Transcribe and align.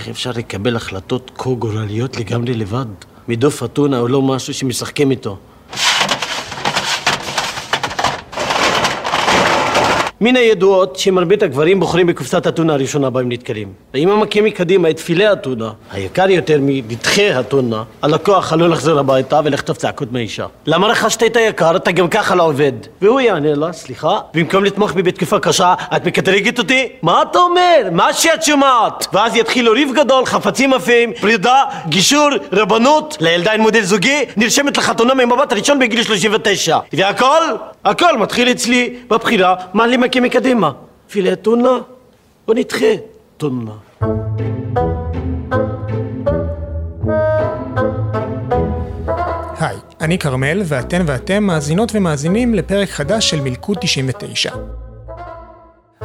איך 0.00 0.08
אפשר 0.08 0.30
לקבל 0.36 0.76
החלטות 0.76 1.30
כה 1.34 1.50
גורליות 1.50 2.16
לגמרי 2.16 2.54
לבד? 2.54 2.86
מדוף 3.28 3.62
אתונה 3.62 3.98
הוא 3.98 4.08
לא 4.08 4.22
משהו 4.22 4.54
שמשחקים 4.54 5.10
איתו. 5.10 5.38
מן 10.22 10.36
הידועות 10.36 10.96
שמרבית 10.96 11.42
הגברים 11.42 11.80
בוחרים 11.80 12.06
בקופסת 12.06 12.46
אתונה 12.46 12.72
הראשונה 12.72 13.10
בה 13.10 13.20
הם 13.20 13.32
נתקלים. 13.32 13.72
ואם 13.94 14.10
הם 14.10 14.20
מכים 14.20 14.44
מקדימה 14.44 14.90
את 14.90 14.98
פילה 14.98 15.32
אתונה, 15.32 15.70
היקר 15.92 16.30
יותר 16.30 16.58
מנתחי 16.60 17.40
אתונה, 17.40 17.82
הלקוח 18.02 18.52
עלול 18.52 18.70
לחזור 18.72 18.98
הביתה 18.98 19.40
ולכתוב 19.44 19.76
צעקות 19.76 20.12
מהאישה. 20.12 20.46
למה 20.66 20.86
רכשת 20.86 21.22
את 21.22 21.36
היקר? 21.36 21.76
אתה 21.76 21.92
גם 21.92 22.08
ככה 22.08 22.34
לא 22.34 22.42
עובד. 22.42 22.72
והוא 23.02 23.20
יענה 23.20 23.54
לה, 23.54 23.72
סליחה, 23.72 24.18
במקום 24.34 24.64
לתמוך 24.64 24.92
בי 24.92 25.02
בתקופה 25.02 25.38
קשה, 25.38 25.74
את 25.96 26.06
מקטרגת 26.06 26.58
אותי? 26.58 26.88
מה 27.02 27.22
אתה 27.22 27.38
אומר? 27.38 27.88
מה 27.92 28.12
שאת 28.12 28.42
שומעת? 28.42 29.06
ואז 29.12 29.36
יתחילו 29.36 29.72
ריב 29.72 29.92
גדול, 29.94 30.26
חפצים 30.26 30.72
עפים, 30.72 31.12
פרידה, 31.20 31.62
גישור, 31.88 32.28
רבנות, 32.52 33.16
לילדה 33.20 33.52
אין 33.52 33.60
מודל 33.60 33.82
זוגי, 33.82 34.24
נרשמת 34.36 34.76
לחתונה 34.76 35.14
ממבט 35.14 35.52
ראשון 35.52 35.78
בגיל 35.78 36.02
39. 36.02 36.78
והכל, 36.92 37.42
הכל 37.84 38.18
מתחיל 38.18 38.50
אצלי 38.50 38.94
בבחירה 39.10 39.54
מה 39.74 39.86
מקדימה. 40.18 40.72
פילה 41.10 41.36
טונה 41.36 41.78
או 42.48 42.52
נדחה 42.52 42.86
טונה. 43.36 43.72
היי, 49.60 49.76
אני 50.00 50.18
כרמל, 50.18 50.62
ואתן 50.64 51.02
ואתם 51.06 51.44
מאזינות 51.44 51.92
ומאזינים 51.94 52.54
לפרק 52.54 52.88
חדש 52.88 53.30
של 53.30 53.40
מלכוד 53.40 53.78
99. 53.80 54.52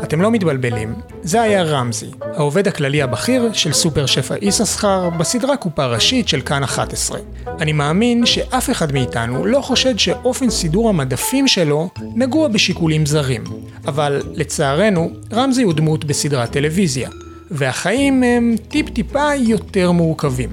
אתם 0.05 0.21
לא 0.21 0.31
מתבלבלים, 0.31 0.93
זה 1.23 1.41
היה 1.41 1.63
רמזי, 1.63 2.09
העובד 2.21 2.67
הכללי 2.67 3.01
הבכיר 3.01 3.53
של 3.53 3.73
סופר 3.73 4.05
שפע 4.05 4.35
יששכר 4.41 5.09
בסדרה 5.09 5.57
קופה 5.57 5.85
ראשית 5.85 6.27
של 6.27 6.41
כאן 6.41 6.63
11. 6.63 7.19
אני 7.59 7.73
מאמין 7.73 8.25
שאף 8.25 8.69
אחד 8.69 8.93
מאיתנו 8.93 9.45
לא 9.45 9.61
חושד 9.61 9.99
שאופן 9.99 10.49
סידור 10.49 10.89
המדפים 10.89 11.47
שלו 11.47 11.89
נגוע 12.15 12.47
בשיקולים 12.47 13.05
זרים. 13.05 13.43
אבל 13.87 14.21
לצערנו, 14.33 15.09
רמזי 15.33 15.63
הוא 15.63 15.73
דמות 15.73 16.05
בסדרת 16.05 16.51
טלוויזיה, 16.51 17.09
והחיים 17.51 18.23
הם 18.23 18.55
טיפ-טיפה 18.67 19.35
יותר 19.35 19.91
מורכבים. 19.91 20.49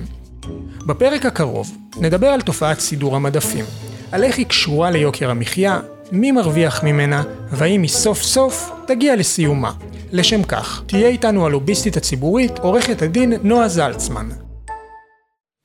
בפרק 0.87 1.27
הקרוב 1.27 1.71
נדבר 1.97 2.27
על 2.27 2.41
תופעת 2.41 2.81
סידור 2.81 3.17
המדפים, 3.17 3.65
על 4.13 4.25
איך 4.25 4.39
היא 4.39 4.47
קשורה 4.47 4.91
ליוקר 4.91 5.31
המחיה, 5.31 5.81
מי 6.13 6.33
מרוויח 6.33 6.85
ממנה, 6.85 7.23
והאם 7.51 7.83
היא 7.83 7.91
סוף 7.91 8.23
סוף 8.23 8.71
תגיע 8.87 9.17
לסיומה. 9.17 9.73
לשם 10.13 10.43
כך, 10.43 10.83
תהיה 10.87 11.09
איתנו 11.09 11.47
הלוביסטית 11.47 11.97
הציבורית, 11.97 12.59
עורכת 12.59 13.03
הדין 13.03 13.33
נועה 13.43 13.69
זלצמן. 13.69 14.29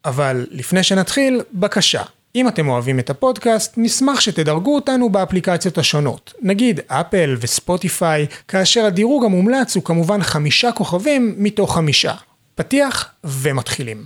אבל 0.05 0.47
לפני 0.51 0.83
שנתחיל, 0.83 1.41
בקשה. 1.53 2.01
אם 2.35 2.47
אתם 2.47 2.67
אוהבים 2.69 2.99
את 2.99 3.09
הפודקאסט, 3.09 3.73
נשמח 3.77 4.19
שתדרגו 4.19 4.75
אותנו 4.75 5.09
באפליקציות 5.09 5.77
השונות, 5.77 6.33
נגיד 6.41 6.79
אפל 6.87 7.37
וספוטיפיי, 7.39 8.25
כאשר 8.47 8.85
הדירוג 8.85 9.25
המומלץ 9.25 9.75
הוא 9.75 9.83
כמובן 9.83 10.23
חמישה 10.23 10.71
כוכבים 10.71 11.35
מתוך 11.37 11.75
חמישה. 11.75 12.13
פתיח 12.55 13.09
ומתחילים. 13.23 14.03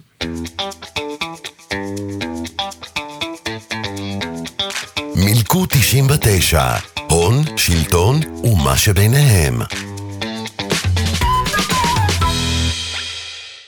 מילקו 5.55 5.65
99, 5.69 6.63
הון, 7.09 7.35
שלטון 7.57 8.19
ומה 8.43 8.77
שביניהם. 8.77 9.61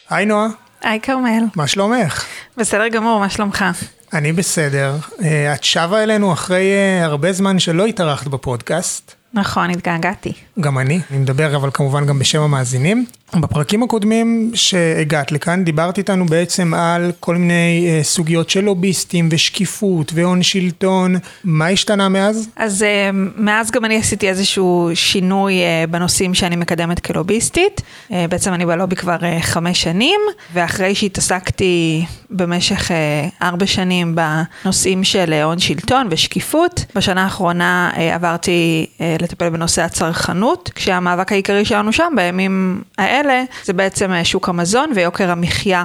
היי 0.09 0.25
נועה, 0.25 0.47
היי 0.81 0.99
כרמל, 1.01 1.43
מה 1.55 1.67
שלומך? 1.67 2.25
בסדר 2.57 2.87
גמור, 2.87 3.19
מה 3.19 3.29
שלומך? 3.29 3.65
אני 4.13 4.33
בסדר. 4.33 4.95
אה, 5.23 5.53
את 5.53 5.63
שבה 5.63 6.03
אלינו 6.03 6.33
אחרי 6.33 6.71
אה, 6.71 7.05
הרבה 7.05 7.33
זמן 7.33 7.59
שלא 7.59 7.85
התארחת 7.85 8.27
בפודקאסט. 8.27 9.11
נכון, 9.33 9.69
התגעגעתי. 9.69 10.33
גם 10.59 10.79
אני, 10.79 10.99
אני 11.11 11.19
מדבר 11.19 11.55
אבל 11.55 11.69
כמובן 11.73 12.05
גם 12.05 12.19
בשם 12.19 12.41
המאזינים. 12.41 13.05
בפרקים 13.41 13.83
הקודמים 13.83 14.51
שהגעת 14.53 15.31
לכאן 15.31 15.63
דיברת 15.63 15.97
איתנו 15.97 16.25
בעצם 16.25 16.73
על 16.73 17.11
כל 17.19 17.35
מיני 17.35 17.87
אה, 17.87 18.03
סוגיות 18.03 18.49
של 18.49 18.61
לוביסטים 18.61 19.29
ושקיפות 19.31 20.11
והון 20.15 20.43
שלטון, 20.43 21.15
מה 21.43 21.67
השתנה 21.67 22.09
מאז? 22.09 22.49
אז 22.55 22.83
אה, 22.83 23.09
מאז 23.37 23.71
גם 23.71 23.85
אני 23.85 23.97
עשיתי 23.97 24.29
איזשהו 24.29 24.89
שינוי 24.93 25.53
אה, 25.53 25.83
בנושאים 25.89 26.33
שאני 26.33 26.55
מקדמת 26.55 26.99
כלוביסטית. 26.99 27.81
אה, 28.11 28.25
בעצם 28.29 28.53
אני 28.53 28.65
בלובי 28.65 28.95
כבר 28.95 29.17
אה, 29.23 29.41
חמש 29.41 29.83
שנים, 29.83 30.19
ואחרי 30.53 30.95
שהתעסקתי 30.95 32.05
במשך 32.29 32.91
אה, 32.91 33.27
ארבע 33.41 33.65
שנים 33.65 34.15
בנושאים 34.15 35.03
של 35.03 35.33
אה, 35.33 35.43
הון 35.43 35.59
שלטון 35.59 36.07
ושקיפות, 36.09 36.85
בשנה 36.95 37.23
האחרונה 37.23 37.91
אה, 37.97 38.15
עברתי 38.15 38.85
אה, 39.01 39.15
לטפל 39.21 39.49
בנושא 39.49 39.81
הצרכנות, 39.81 40.69
כשהמאבק 40.75 41.31
העיקרי 41.31 41.65
שלנו 41.65 41.93
שם 41.93 42.13
בימים 42.15 42.81
האלה 42.97 43.22
זה 43.63 43.73
בעצם 43.73 44.11
אה, 44.11 44.25
שוק 44.25 44.49
המזון 44.49 44.91
ויוקר 44.95 45.31
המחיה 45.31 45.83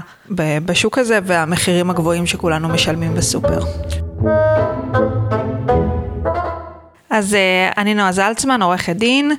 בשוק 0.65 0.99
הזה 0.99 1.19
והמחירים 1.25 1.91
הגבוהים 1.91 2.27
שכולנו 2.27 2.69
משלמים 2.69 3.15
בסופר. 3.15 3.61
אז 7.11 7.35
אה, 7.35 7.71
אני 7.77 7.95
נועה 7.95 8.13
זלצמן, 8.13 8.63
עורכת 8.63 8.97
דין, 8.97 9.33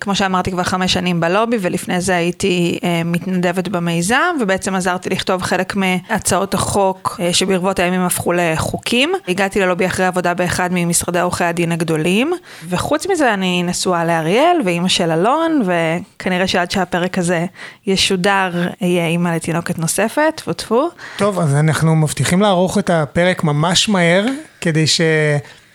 כמו 0.00 0.14
שאמרתי 0.14 0.50
כבר 0.50 0.62
חמש 0.62 0.92
שנים 0.92 1.20
בלובי 1.20 1.56
ולפני 1.60 2.00
זה 2.00 2.16
הייתי 2.16 2.78
אה, 2.84 3.02
מתנדבת 3.04 3.68
במיזם 3.68 4.36
ובעצם 4.40 4.74
עזרתי 4.74 5.10
לכתוב 5.10 5.42
חלק 5.42 5.76
מהצעות 5.76 6.54
החוק 6.54 7.20
אה, 7.22 7.32
שברבות 7.32 7.78
הימים 7.78 8.00
הפכו 8.00 8.32
לחוקים. 8.32 9.12
הגעתי 9.28 9.60
ללובי 9.60 9.86
אחרי 9.86 10.06
עבודה 10.06 10.34
באחד 10.34 10.68
ממשרדי 10.72 11.20
עורכי 11.20 11.44
הדין 11.44 11.72
הגדולים 11.72 12.32
וחוץ 12.68 13.06
מזה 13.06 13.34
אני 13.34 13.62
נשואה 13.62 14.04
לאריאל 14.04 14.56
ואימא 14.64 14.88
של 14.88 15.10
אלון 15.10 15.62
וכנראה 15.66 16.46
שעד 16.46 16.70
שהפרק 16.70 17.18
הזה 17.18 17.46
ישודר 17.86 18.68
אהיה 18.82 19.06
אימא 19.06 19.28
לתינוקת 19.28 19.78
נוספת, 19.78 20.32
טפו 20.36 20.52
טפו. 20.52 20.88
טוב, 21.16 21.38
אז 21.38 21.54
אנחנו 21.54 21.96
מבטיחים 21.96 22.42
לערוך 22.42 22.78
את 22.78 22.90
הפרק 22.90 23.44
ממש 23.44 23.88
מהר, 23.88 24.26
כדי 24.60 24.86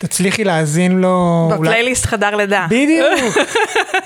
שתצליחי 0.05 0.43
להאזין 0.43 0.91
לו... 0.91 1.47
אולי- 1.57 1.69
בפלייליסט 1.69 2.05
חדר 2.05 2.35
לידה. 2.35 2.65
בדיוק. 2.69 3.37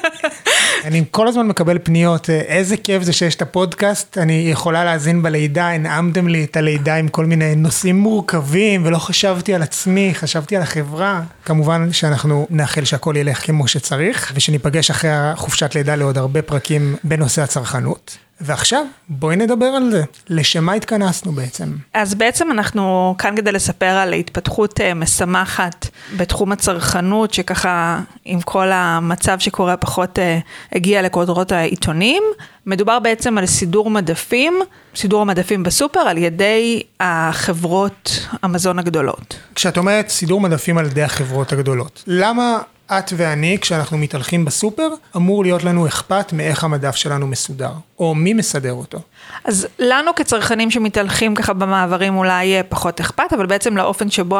אני 0.85 1.03
כל 1.11 1.27
הזמן 1.27 1.47
מקבל 1.47 1.77
פניות, 1.83 2.29
איזה 2.29 2.77
כיף 2.77 3.03
זה 3.03 3.13
שיש 3.13 3.35
את 3.35 3.41
הפודקאסט, 3.41 4.17
אני 4.17 4.47
יכולה 4.51 4.83
להאזין 4.83 5.21
בלידה, 5.23 5.69
הנעמתם 5.69 6.27
לי 6.27 6.43
את 6.43 6.57
הלידה 6.57 6.95
עם 6.95 7.07
כל 7.07 7.25
מיני 7.25 7.55
נושאים 7.55 7.95
מורכבים, 7.99 8.85
ולא 8.85 8.97
חשבתי 8.97 9.53
על 9.53 9.61
עצמי, 9.61 10.11
חשבתי 10.15 10.55
על 10.55 10.61
החברה. 10.61 11.21
כמובן 11.45 11.93
שאנחנו 11.93 12.47
נאחל 12.49 12.83
שהכל 12.83 13.13
ילך 13.17 13.45
כמו 13.45 13.67
שצריך, 13.67 14.31
ושניפגש 14.35 14.89
אחרי 14.89 15.11
החופשת 15.13 15.75
לידה 15.75 15.95
לעוד 15.95 16.17
הרבה 16.17 16.41
פרקים 16.41 16.95
בנושא 17.03 17.41
הצרכנות. 17.41 18.17
ועכשיו, 18.41 18.85
בואי 19.09 19.35
נדבר 19.35 19.65
על 19.65 19.91
זה. 19.91 20.03
לשם 20.29 20.63
מה 20.63 20.73
התכנסנו 20.73 21.31
בעצם? 21.31 21.75
אז 21.93 22.15
בעצם 22.15 22.51
אנחנו 22.51 23.15
כאן 23.17 23.35
כדי 23.35 23.51
לספר 23.51 23.85
על 23.85 24.13
התפתחות 24.13 24.81
אה, 24.81 24.93
משמחת 24.93 25.87
בתחום 26.17 26.51
הצרכנות, 26.51 27.33
שככה 27.33 27.99
עם 28.25 28.41
כל 28.41 28.71
המצב 28.71 29.39
שקורה 29.39 29.77
פחות 29.77 30.19
אה, 30.19 30.39
הגיע 30.71 31.01
לכותרות 31.01 31.51
העיתונים. 31.51 32.23
מדובר 32.65 32.99
בעצם 32.99 33.37
על 33.37 33.45
סידור 33.45 33.89
מדפים, 33.89 34.59
סידור 34.95 35.21
המדפים 35.21 35.63
בסופר 35.63 35.99
על 35.99 36.17
ידי 36.17 36.83
החברות 36.99 38.27
המזון 38.43 38.79
הגדולות. 38.79 39.39
כשאת 39.55 39.77
אומרת 39.77 40.09
סידור 40.09 40.41
מדפים 40.41 40.77
על 40.77 40.85
ידי 40.85 41.03
החברות 41.03 41.53
הגדולות, 41.53 42.03
למה 42.07 42.57
את 42.91 43.13
ואני, 43.17 43.57
כשאנחנו 43.61 43.97
מתהלכים 43.97 44.45
בסופר, 44.45 44.89
אמור 45.15 45.43
להיות 45.43 45.63
לנו 45.63 45.87
אכפת 45.87 46.33
מאיך 46.33 46.63
המדף 46.63 46.95
שלנו 46.95 47.27
מסודר, 47.27 47.71
או 47.99 48.15
מי 48.15 48.33
מסדר 48.33 48.73
אותו? 48.73 48.99
אז 49.43 49.67
לנו 49.79 50.15
כצרכנים 50.15 50.71
שמתהלכים 50.71 51.35
ככה 51.35 51.53
במעברים 51.53 52.17
אולי 52.17 52.45
יהיה 52.45 52.63
פחות 52.63 52.99
אכפת, 52.99 53.33
אבל 53.33 53.45
בעצם 53.45 53.77
לאופן 53.77 54.09
שבו 54.09 54.39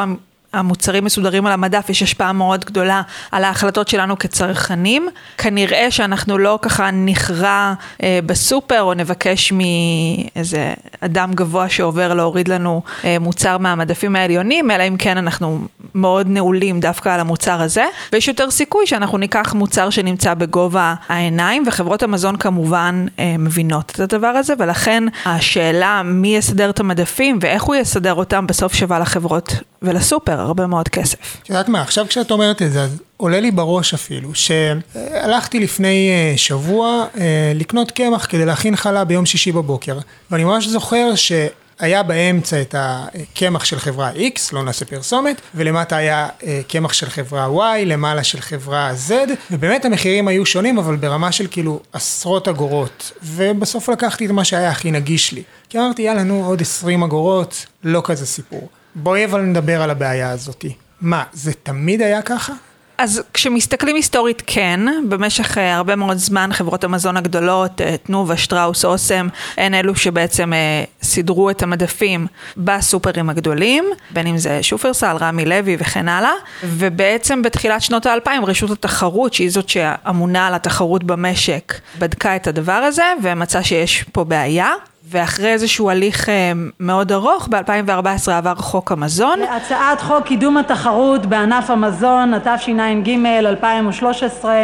המוצרים 0.54 1.06
מסודרים 1.06 1.46
על 1.46 1.52
המדף 1.52 1.90
יש 1.90 2.04
השפעה 2.04 2.34
מאוד 2.34 2.66
גדולה 2.66 3.02
על 3.32 3.44
ההחלטות 3.44 3.88
שלנו 3.88 4.20
כצרכנים. 4.20 5.10
כנראה 5.38 5.92
שאנחנו 5.92 6.38
לא 6.38 6.60
ככה 6.62 6.92
נכרע 6.92 7.74
אה, 8.04 8.20
בסופר 8.26 8.82
או 8.82 8.94
נבקש 8.94 9.52
מאיזה 9.52 10.74
אדם 11.02 11.34
גבוה 11.34 11.70
שעובר 11.70 12.14
להוריד 12.14 12.48
לנו 12.48 12.82
אה, 13.04 13.18
מוצר 13.20 13.58
מהמדפים 13.58 14.16
העליונים, 14.16 14.72
אלא 14.72 14.84
אם 14.88 14.98
כן 14.98 15.18
אנחנו 15.18 15.60
מאוד 15.96 16.28
נעולים 16.30 16.80
דווקא 16.80 17.10
על 17.10 17.20
המוצר 17.20 17.62
הזה. 17.62 17.86
ויש 18.14 18.28
יותר 18.28 18.52
סיכוי 18.52 18.88
שאנחנו 18.88 19.18
ניקח 19.18 19.54
מוצר 19.54 19.90
שנמצא 19.90 20.34
בגובה 20.34 20.94
העיניים, 21.10 21.64
וחברות 21.68 22.04
המזון 22.04 22.38
כמובן 22.38 23.06
אה, 23.20 23.36
מבינות 23.40 23.92
את 23.92 24.00
הדבר 24.00 24.28
הזה, 24.28 24.54
ולכן 24.60 25.04
השאלה 25.26 26.02
מי 26.06 26.36
יסדר 26.36 26.70
את 26.70 26.80
המדפים 26.80 27.40
ואיך 27.42 27.64
הוא 27.64 27.76
יסדר 27.76 28.14
אותם 28.14 28.48
בסוף 28.48 28.74
שווה 28.74 29.00
לחברות 29.00 29.54
ולסופר 29.82 30.40
הרבה 30.40 30.68
מאוד 30.68 30.90
כסף. 30.90 31.38
את 31.44 31.50
יודעת 31.50 31.70
מה, 31.70 31.82
עכשיו 31.82 32.06
כשאת 32.10 32.32
אומרת 32.32 32.62
את 32.62 32.72
זה, 32.72 32.84
אז 32.84 33.02
עולה 33.18 33.40
לי 33.40 33.52
בראש 33.52 33.94
אפילו, 33.94 34.36
שהלכתי 34.36 35.60
לפני 35.60 36.10
אה, 36.12 36.38
שבוע 36.38 37.06
אה, 37.18 37.52
לקנות 37.56 37.92
קמח 37.92 38.26
כדי 38.30 38.46
להכין 38.46 38.76
חלה 38.76 39.04
ביום 39.04 39.26
שישי 39.26 39.52
בבוקר, 39.52 40.00
ואני 40.32 40.44
ממש 40.44 40.68
זוכר 40.68 41.16
ש... 41.16 41.32
היה 41.80 42.04
באמצע 42.04 42.62
את 42.62 42.76
הקמח 42.78 43.66
של 43.66 43.80
חברה 43.80 44.12
X, 44.12 44.40
לא 44.54 44.64
נעשה 44.64 44.86
פרסומת, 44.86 45.42
ולמטה 45.56 45.96
היה 45.96 46.28
אה, 46.44 46.62
קמח 46.68 46.94
של 46.94 47.10
חברה 47.10 47.48
Y, 47.82 47.86
למעלה 47.86 48.24
של 48.24 48.42
חברה 48.42 48.92
Z, 49.08 49.12
ובאמת 49.52 49.86
המחירים 49.86 50.28
היו 50.28 50.46
שונים, 50.46 50.78
אבל 50.78 50.96
ברמה 50.96 51.32
של 51.32 51.48
כאילו 51.52 51.80
עשרות 51.94 52.48
אגורות, 52.48 53.12
ובסוף 53.24 53.90
לקחתי 53.90 54.26
את 54.26 54.32
מה 54.32 54.44
שהיה 54.44 54.70
הכי 54.70 54.92
נגיש 54.92 55.32
לי. 55.32 55.44
כי 55.70 55.80
אמרתי, 55.80 56.02
יאללה, 56.02 56.24
נו, 56.24 56.46
עוד 56.46 56.62
20 56.62 57.04
אגורות, 57.04 57.66
לא 57.84 58.02
כזה 58.06 58.26
סיפור. 58.26 58.70
בואי 58.96 59.26
אבל 59.26 59.42
נדבר 59.42 59.82
על 59.82 59.90
הבעיה 59.90 60.32
הזאתי. 60.32 60.74
מה, 61.02 61.24
זה 61.34 61.54
תמיד 61.54 62.02
היה 62.02 62.22
ככה? 62.22 62.54
אז 63.00 63.22
כשמסתכלים 63.34 63.96
היסטורית 63.96 64.44
כן, 64.48 64.80
במשך 65.10 65.58
uh, 65.58 65.60
הרבה 65.60 65.96
מאוד 65.96 66.18
זמן 66.18 66.50
חברות 66.54 66.84
המזון 66.84 67.18
הגדולות, 67.18 67.82
uh, 67.82 67.84
תנובה, 68.04 68.38
שטראוס, 68.38 68.86
אוסם, 68.86 69.28
הן 69.58 69.74
אלו 69.74 69.96
שבעצם 69.96 70.54
uh, 70.54 71.06
סידרו 71.06 71.50
את 71.50 71.64
המדפים 71.64 72.28
בסופרים 72.58 73.30
הגדולים, 73.30 73.86
בין 74.12 74.28
אם 74.28 74.38
זה 74.38 74.64
שופרסל, 74.64 75.16
רמי 75.20 75.46
לוי 75.46 75.78
וכן 75.80 76.08
הלאה, 76.08 76.32
ובעצם 76.64 77.42
בתחילת 77.42 77.82
שנות 77.82 78.06
האלפיים 78.06 78.46
רשות 78.46 78.72
התחרות, 78.72 79.34
שהיא 79.34 79.50
זאת 79.52 79.70
שאמונה 79.70 80.48
על 80.48 80.54
התחרות 80.54 81.04
במשק, 81.04 81.74
בדקה 82.00 82.36
את 82.36 82.48
הדבר 82.48 82.72
הזה 82.72 83.14
ומצאה 83.24 83.64
שיש 83.64 84.04
פה 84.04 84.24
בעיה. 84.24 84.70
ואחרי 85.10 85.54
איזשהו 85.54 85.90
הליך 85.90 86.30
אה, 86.30 86.52
מאוד 86.80 87.12
ארוך, 87.12 87.48
ב-2014 87.48 88.32
עבר 88.32 88.56
חוק 88.56 88.92
המזון. 88.92 89.40
הצעת 89.42 90.02
חוק 90.02 90.26
קידום 90.26 90.58
התחרות 90.58 91.26
בענף 91.26 91.70
המזון, 91.70 92.34
התשע"ג 92.34 93.10
2013, 93.46 94.64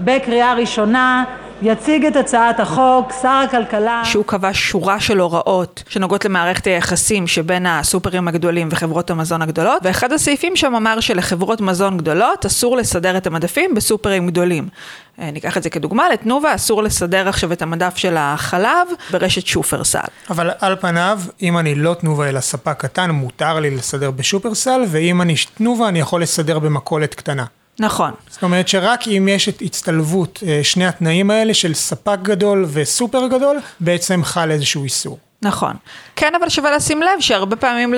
בקריאה 0.00 0.54
ראשונה. 0.54 1.24
יציג 1.62 2.04
את 2.04 2.16
הצעת 2.16 2.60
החוק 2.60 3.12
שר 3.22 3.28
הכלכלה. 3.28 4.02
שהוא 4.04 4.24
קבע 4.24 4.50
שורה 4.52 5.00
של 5.00 5.18
הוראות 5.18 5.82
שנוגעות 5.88 6.24
למערכת 6.24 6.66
היחסים 6.66 7.26
שבין 7.26 7.66
הסופרים 7.66 8.28
הגדולים 8.28 8.68
וחברות 8.70 9.10
המזון 9.10 9.42
הגדולות, 9.42 9.78
ואחד 9.82 10.12
הסעיפים 10.12 10.56
שם 10.56 10.74
אמר 10.74 11.00
שלחברות 11.00 11.60
מזון 11.60 11.96
גדולות 11.96 12.46
אסור 12.46 12.76
לסדר 12.76 13.16
את 13.16 13.26
המדפים 13.26 13.74
בסופרים 13.74 14.26
גדולים. 14.26 14.68
אה, 15.18 15.30
ניקח 15.30 15.56
את 15.56 15.62
זה 15.62 15.70
כדוגמה, 15.70 16.08
לתנובה 16.08 16.54
אסור 16.54 16.82
לסדר 16.82 17.28
עכשיו 17.28 17.52
את 17.52 17.62
המדף 17.62 17.96
של 17.96 18.14
החלב 18.18 18.88
ברשת 19.10 19.46
שופרסל. 19.46 19.98
אבל 20.30 20.50
על 20.60 20.76
פניו, 20.76 21.20
אם 21.42 21.58
אני 21.58 21.74
לא 21.74 21.94
תנובה 21.94 22.28
אלא 22.28 22.40
ספק 22.40 22.76
קטן, 22.78 23.10
מותר 23.10 23.60
לי 23.60 23.70
לסדר 23.70 24.10
בשופרסל, 24.10 24.80
ואם 24.88 25.22
אני 25.22 25.34
תנובה 25.54 25.88
אני 25.88 25.98
יכול 26.00 26.22
לסדר 26.22 26.58
במכולת 26.58 27.14
קטנה. 27.14 27.44
נכון. 27.80 28.10
זאת 28.30 28.42
אומרת 28.42 28.68
שרק 28.68 29.08
אם 29.08 29.28
יש 29.30 29.48
את 29.48 29.62
הצטלבות 29.62 30.42
אה, 30.46 30.60
שני 30.62 30.86
התנאים 30.86 31.30
האלה 31.30 31.54
של 31.54 31.74
ספק 31.74 32.18
גדול 32.22 32.66
וסופר 32.72 33.26
גדול, 33.26 33.58
בעצם 33.80 34.24
חל 34.24 34.50
איזשהו 34.50 34.84
איסור. 34.84 35.18
נכון. 35.42 35.76
כן, 36.16 36.32
אבל 36.40 36.48
שווה 36.48 36.76
לשים 36.76 37.02
לב 37.02 37.20
שהרבה 37.20 37.56
פעמים 37.56 37.94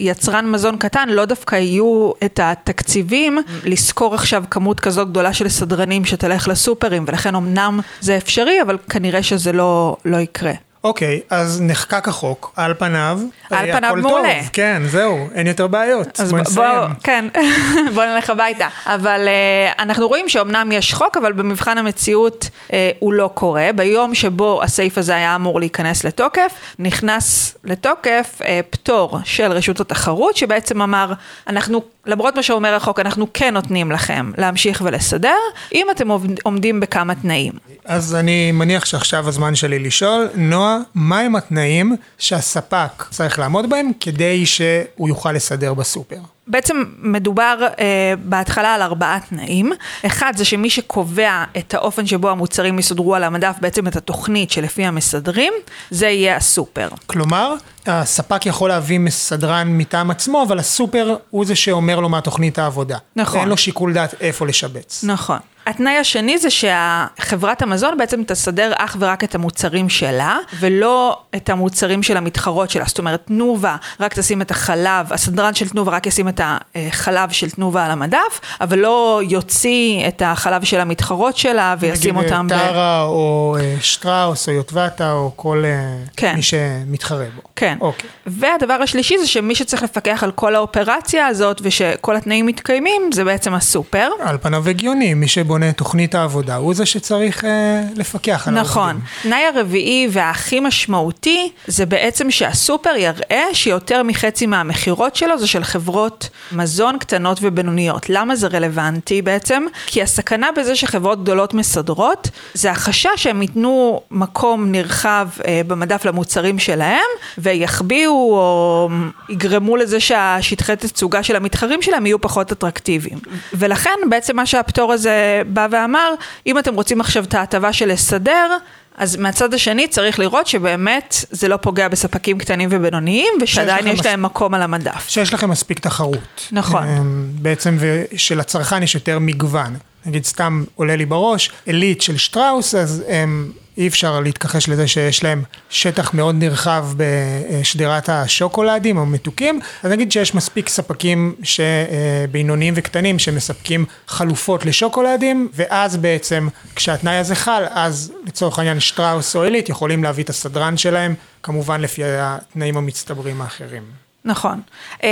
ליצרן 0.00 0.50
מזון 0.50 0.76
קטן 0.76 1.08
לא 1.08 1.24
דווקא 1.24 1.56
יהיו 1.56 2.10
את 2.24 2.40
התקציבים 2.42 3.38
לשכור 3.64 4.14
עכשיו 4.14 4.44
כמות 4.50 4.80
כזו 4.80 5.06
גדולה 5.06 5.32
של 5.32 5.48
סדרנים 5.48 6.04
שתלך 6.04 6.48
לסופרים, 6.48 7.04
ולכן 7.08 7.34
אמנם 7.34 7.80
זה 8.00 8.16
אפשרי, 8.16 8.62
אבל 8.62 8.78
כנראה 8.90 9.22
שזה 9.22 9.52
לא, 9.52 9.96
לא 10.04 10.16
יקרה. 10.16 10.52
אוקיי, 10.84 11.20
אז 11.30 11.60
נחקק 11.62 12.08
החוק, 12.08 12.52
על 12.56 12.74
פניו, 12.74 13.20
על 13.50 13.72
פניו 13.72 13.96
מעולה. 13.96 14.34
טוב, 14.40 14.48
כן, 14.52 14.82
זהו, 14.86 15.28
אין 15.34 15.46
יותר 15.46 15.66
בעיות, 15.66 16.20
אז 16.20 16.30
בוא 16.30 16.38
נסיים. 16.38 16.80
בוא, 16.80 16.88
כן, 17.02 17.24
בוא 17.94 18.04
נלך 18.04 18.30
הביתה. 18.30 18.68
אבל 18.86 19.28
uh, 19.28 19.82
אנחנו 19.82 20.08
רואים 20.08 20.28
שאומנם 20.28 20.72
יש 20.72 20.94
חוק, 20.94 21.16
אבל 21.16 21.32
במבחן 21.32 21.78
המציאות 21.78 22.48
uh, 22.68 22.72
הוא 22.98 23.12
לא 23.12 23.30
קורה. 23.34 23.70
ביום 23.74 24.14
שבו 24.14 24.62
הסעיף 24.62 24.98
הזה 24.98 25.14
היה 25.14 25.34
אמור 25.34 25.60
להיכנס 25.60 26.04
לתוקף, 26.04 26.52
נכנס 26.78 27.56
לתוקף 27.64 28.40
uh, 28.40 28.44
פטור 28.70 29.18
של 29.24 29.52
רשות 29.52 29.80
התחרות, 29.80 30.36
שבעצם 30.36 30.82
אמר, 30.82 31.12
אנחנו, 31.46 31.82
למרות 32.06 32.36
מה 32.36 32.42
שאומר 32.42 32.74
החוק, 32.74 33.00
אנחנו 33.00 33.26
כן 33.34 33.54
נותנים 33.54 33.92
לכם 33.92 34.30
להמשיך 34.38 34.82
ולסדר, 34.84 35.36
אם 35.74 35.86
אתם 35.90 36.08
עומד- 36.08 36.38
עומדים 36.42 36.80
בכמה 36.80 37.14
תנאים. 37.14 37.52
אז 37.84 38.14
אני 38.14 38.52
מניח 38.52 38.84
שעכשיו 38.84 39.28
הזמן 39.28 39.54
שלי 39.54 39.78
לשאול, 39.78 40.28
נועה, 40.34 40.78
מהם 40.94 41.36
התנאים 41.36 41.96
שהספק 42.18 43.04
צריך 43.10 43.38
לעמוד 43.38 43.70
בהם 43.70 43.90
כדי 44.00 44.46
שהוא 44.46 45.08
יוכל 45.08 45.32
לסדר 45.32 45.74
בסופר? 45.74 46.18
בעצם 46.46 46.84
מדובר 46.98 47.58
אה, 47.78 48.14
בהתחלה 48.24 48.74
על 48.74 48.82
ארבעה 48.82 49.18
תנאים. 49.28 49.72
אחד 50.06 50.32
זה 50.36 50.44
שמי 50.44 50.70
שקובע 50.70 51.44
את 51.58 51.74
האופן 51.74 52.06
שבו 52.06 52.30
המוצרים 52.30 52.78
יסודרו 52.78 53.14
על 53.14 53.24
המדף, 53.24 53.56
בעצם 53.60 53.88
את 53.88 53.96
התוכנית 53.96 54.50
שלפי 54.50 54.84
המסדרים, 54.84 55.52
זה 55.90 56.06
יהיה 56.06 56.36
הסופר. 56.36 56.88
כלומר, 57.06 57.54
הספק 57.86 58.46
יכול 58.46 58.68
להביא 58.68 58.98
מסדרן 58.98 59.68
מטעם 59.78 60.10
עצמו, 60.10 60.42
אבל 60.42 60.58
הסופר 60.58 61.16
הוא 61.30 61.46
זה 61.46 61.54
שאומר 61.54 62.00
לו 62.00 62.08
מה 62.08 62.20
תוכנית 62.20 62.58
העבודה. 62.58 62.98
נכון. 63.16 63.40
אין 63.40 63.48
לו 63.48 63.56
שיקול 63.56 63.92
דעת 63.92 64.14
איפה 64.20 64.46
לשבץ. 64.46 65.04
נכון. 65.04 65.38
התנאי 65.66 65.96
השני 65.96 66.38
זה 66.38 66.48
שחברת 66.50 67.62
המזון 67.62 67.98
בעצם 67.98 68.22
תסדר 68.26 68.72
אך 68.76 68.96
ורק 68.98 69.24
את 69.24 69.34
המוצרים 69.34 69.88
שלה, 69.88 70.36
ולא 70.60 71.18
את 71.36 71.50
המוצרים 71.50 72.02
של 72.02 72.16
המתחרות 72.16 72.70
שלה. 72.70 72.84
זאת 72.86 72.98
אומרת, 72.98 73.22
תנובה 73.26 73.76
רק 74.00 74.14
תשים 74.18 74.42
את 74.42 74.50
החלב, 74.50 75.12
הסדרן 75.12 75.54
של 75.54 75.68
תנובה 75.68 75.92
רק 75.92 76.06
ישים 76.06 76.28
את 76.28 76.40
החלב 76.74 77.30
של 77.30 77.50
תנובה 77.50 77.84
על 77.84 77.90
המדף, 77.90 78.40
אבל 78.60 78.78
לא 78.78 79.20
יוציא 79.28 80.08
את 80.08 80.22
החלב 80.24 80.64
של 80.64 80.80
המתחרות 80.80 81.36
שלה 81.36 81.74
וישים 81.78 82.18
נגיד, 82.18 82.32
אותם... 82.32 82.46
ב- 82.46 82.50
טרה 82.50 83.02
או 83.02 83.56
אה, 83.60 83.76
שטראוס 83.80 84.48
או 84.48 84.52
יוטבתה 84.52 85.12
או 85.12 85.32
כל 85.36 85.62
אה, 85.66 85.96
כן. 86.16 86.34
מי 86.36 86.42
שמתחרה 86.42 87.24
בו. 87.36 87.42
כן. 87.56 87.78
אוקיי. 87.80 88.10
והדבר 88.26 88.74
השלישי 88.74 89.18
זה 89.18 89.26
שמי 89.26 89.54
שצריך 89.54 89.82
לפקח 89.82 90.24
על 90.24 90.30
כל 90.30 90.54
האופרציה 90.54 91.26
הזאת 91.26 91.60
ושכל 91.64 92.16
התנאים 92.16 92.46
מתקיימים, 92.46 93.02
זה 93.12 93.24
בעצם 93.24 93.54
הסופר. 93.54 94.08
על 94.20 94.38
פניו 94.38 94.68
הגיוני, 94.68 95.14
מי 95.14 95.28
שבונה 95.28 95.53
את 95.62 95.76
תוכנית 95.76 96.14
העבודה 96.14 96.56
הוא 96.56 96.74
זה 96.74 96.86
שצריך 96.86 97.44
אה, 97.44 97.82
לפקח 97.96 98.48
על 98.48 98.54
נכון. 98.54 98.82
העובדים. 98.82 99.04
תנאי 99.22 99.44
הרביעי 99.44 100.08
והכי 100.10 100.60
משמעותי 100.60 101.50
זה 101.66 101.86
בעצם 101.86 102.30
שהסופר 102.30 102.96
יראה 102.96 103.44
שיותר 103.52 104.02
מחצי 104.02 104.46
מהמכירות 104.46 105.16
שלו 105.16 105.38
זה 105.38 105.46
של 105.46 105.64
חברות 105.64 106.28
מזון 106.52 106.98
קטנות 106.98 107.38
ובינוניות. 107.42 108.10
למה 108.10 108.36
זה 108.36 108.46
רלוונטי 108.46 109.22
בעצם? 109.22 109.64
כי 109.86 110.02
הסכנה 110.02 110.48
בזה 110.56 110.76
שחברות 110.76 111.22
גדולות 111.22 111.54
מסדרות 111.54 112.30
זה 112.54 112.70
החשש 112.70 113.08
שהם 113.16 113.42
ייתנו 113.42 114.00
מקום 114.10 114.72
נרחב 114.72 115.28
אה, 115.46 115.60
במדף 115.66 116.04
למוצרים 116.04 116.58
שלהם 116.58 117.00
ויחביאו 117.38 118.12
או 118.12 118.88
יגרמו 119.28 119.76
לזה 119.76 120.00
שהשטחי 120.00 120.76
תצוגה 120.76 121.22
של 121.22 121.36
המתחרים 121.36 121.82
שלהם 121.82 122.06
יהיו 122.06 122.20
פחות 122.20 122.52
אטרקטיביים. 122.52 123.18
ולכן 123.54 123.90
בעצם 124.10 124.36
מה 124.36 124.46
שהפטור 124.46 124.92
הזה 124.92 125.42
בא 125.48 125.66
ואמר, 125.70 126.14
אם 126.46 126.58
אתם 126.58 126.74
רוצים 126.74 127.00
עכשיו 127.00 127.24
את 127.24 127.34
ההטבה 127.34 127.72
של 127.72 127.92
לסדר, 127.92 128.56
אז 128.96 129.16
מהצד 129.16 129.54
השני 129.54 129.88
צריך 129.88 130.18
לראות 130.18 130.46
שבאמת 130.46 131.24
זה 131.30 131.48
לא 131.48 131.56
פוגע 131.56 131.88
בספקים 131.88 132.38
קטנים 132.38 132.68
ובינוניים 132.72 133.32
ושעדיין 133.42 133.86
יש 133.86 133.98
מס- 134.00 134.06
להם 134.06 134.22
מקום 134.22 134.54
על 134.54 134.62
המדף. 134.62 135.08
שיש 135.08 135.34
לכם 135.34 135.50
מספיק 135.50 135.78
תחרות. 135.78 136.48
נכון. 136.52 136.82
אמ, 136.88 137.26
בעצם, 137.32 137.76
ושלצרכן 137.80 138.82
יש 138.82 138.94
יותר 138.94 139.18
מגוון. 139.18 139.76
נגיד 140.06 140.24
סתם 140.24 140.64
עולה 140.74 140.96
לי 140.96 141.06
בראש, 141.06 141.50
עילית 141.66 142.02
של 142.02 142.16
שטראוס, 142.16 142.74
אז 142.74 143.04
הם, 143.08 143.50
אי 143.78 143.88
אפשר 143.88 144.20
להתכחש 144.20 144.68
לזה 144.68 144.88
שיש 144.88 145.24
להם 145.24 145.42
שטח 145.70 146.14
מאוד 146.14 146.34
נרחב 146.34 146.86
בשדרת 146.96 148.08
השוקולדים 148.08 148.96
או 148.96 149.06
מתוקים, 149.06 149.60
אז 149.82 149.90
נגיד 149.90 150.12
שיש 150.12 150.34
מספיק 150.34 150.68
ספקים 150.68 151.34
אה, 151.60 152.24
בינוניים 152.30 152.74
וקטנים 152.76 153.18
שמספקים 153.18 153.84
חלופות 154.06 154.66
לשוקולדים, 154.66 155.48
ואז 155.54 155.96
בעצם 155.96 156.48
כשהתנאי 156.76 157.16
הזה 157.16 157.34
חל, 157.34 157.64
אז 157.70 158.12
לצורך 158.26 158.58
העניין 158.58 158.80
שטראוס 158.80 159.36
או 159.36 159.42
עילית 159.42 159.68
יכולים 159.68 160.04
להביא 160.04 160.24
את 160.24 160.30
הסדרן 160.30 160.76
שלהם, 160.76 161.14
כמובן 161.42 161.80
לפי 161.80 162.02
התנאים 162.04 162.76
המצטברים 162.76 163.42
האחרים. 163.42 164.03
נכון. 164.24 164.60
אמ, 165.02 165.08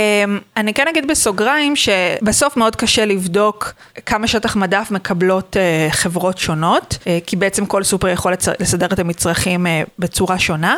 אני 0.57 0.73
כן 0.73 0.87
אגיד 0.87 1.07
בסוגריים 1.07 1.75
שבסוף 1.75 2.57
מאוד 2.57 2.75
קשה 2.75 3.05
לבדוק 3.05 3.73
כמה 4.05 4.27
שטח 4.27 4.55
מדף 4.55 4.87
מקבלות 4.91 5.57
אה, 5.57 5.87
חברות 5.91 6.37
שונות, 6.37 6.97
אה, 7.07 7.19
כי 7.27 7.35
בעצם 7.35 7.65
כל 7.65 7.83
סופר 7.83 8.07
יכול 8.07 8.33
לסדר 8.59 8.85
את 8.85 8.99
המצרכים 8.99 9.67
אה, 9.67 9.83
בצורה 9.99 10.39
שונה, 10.39 10.75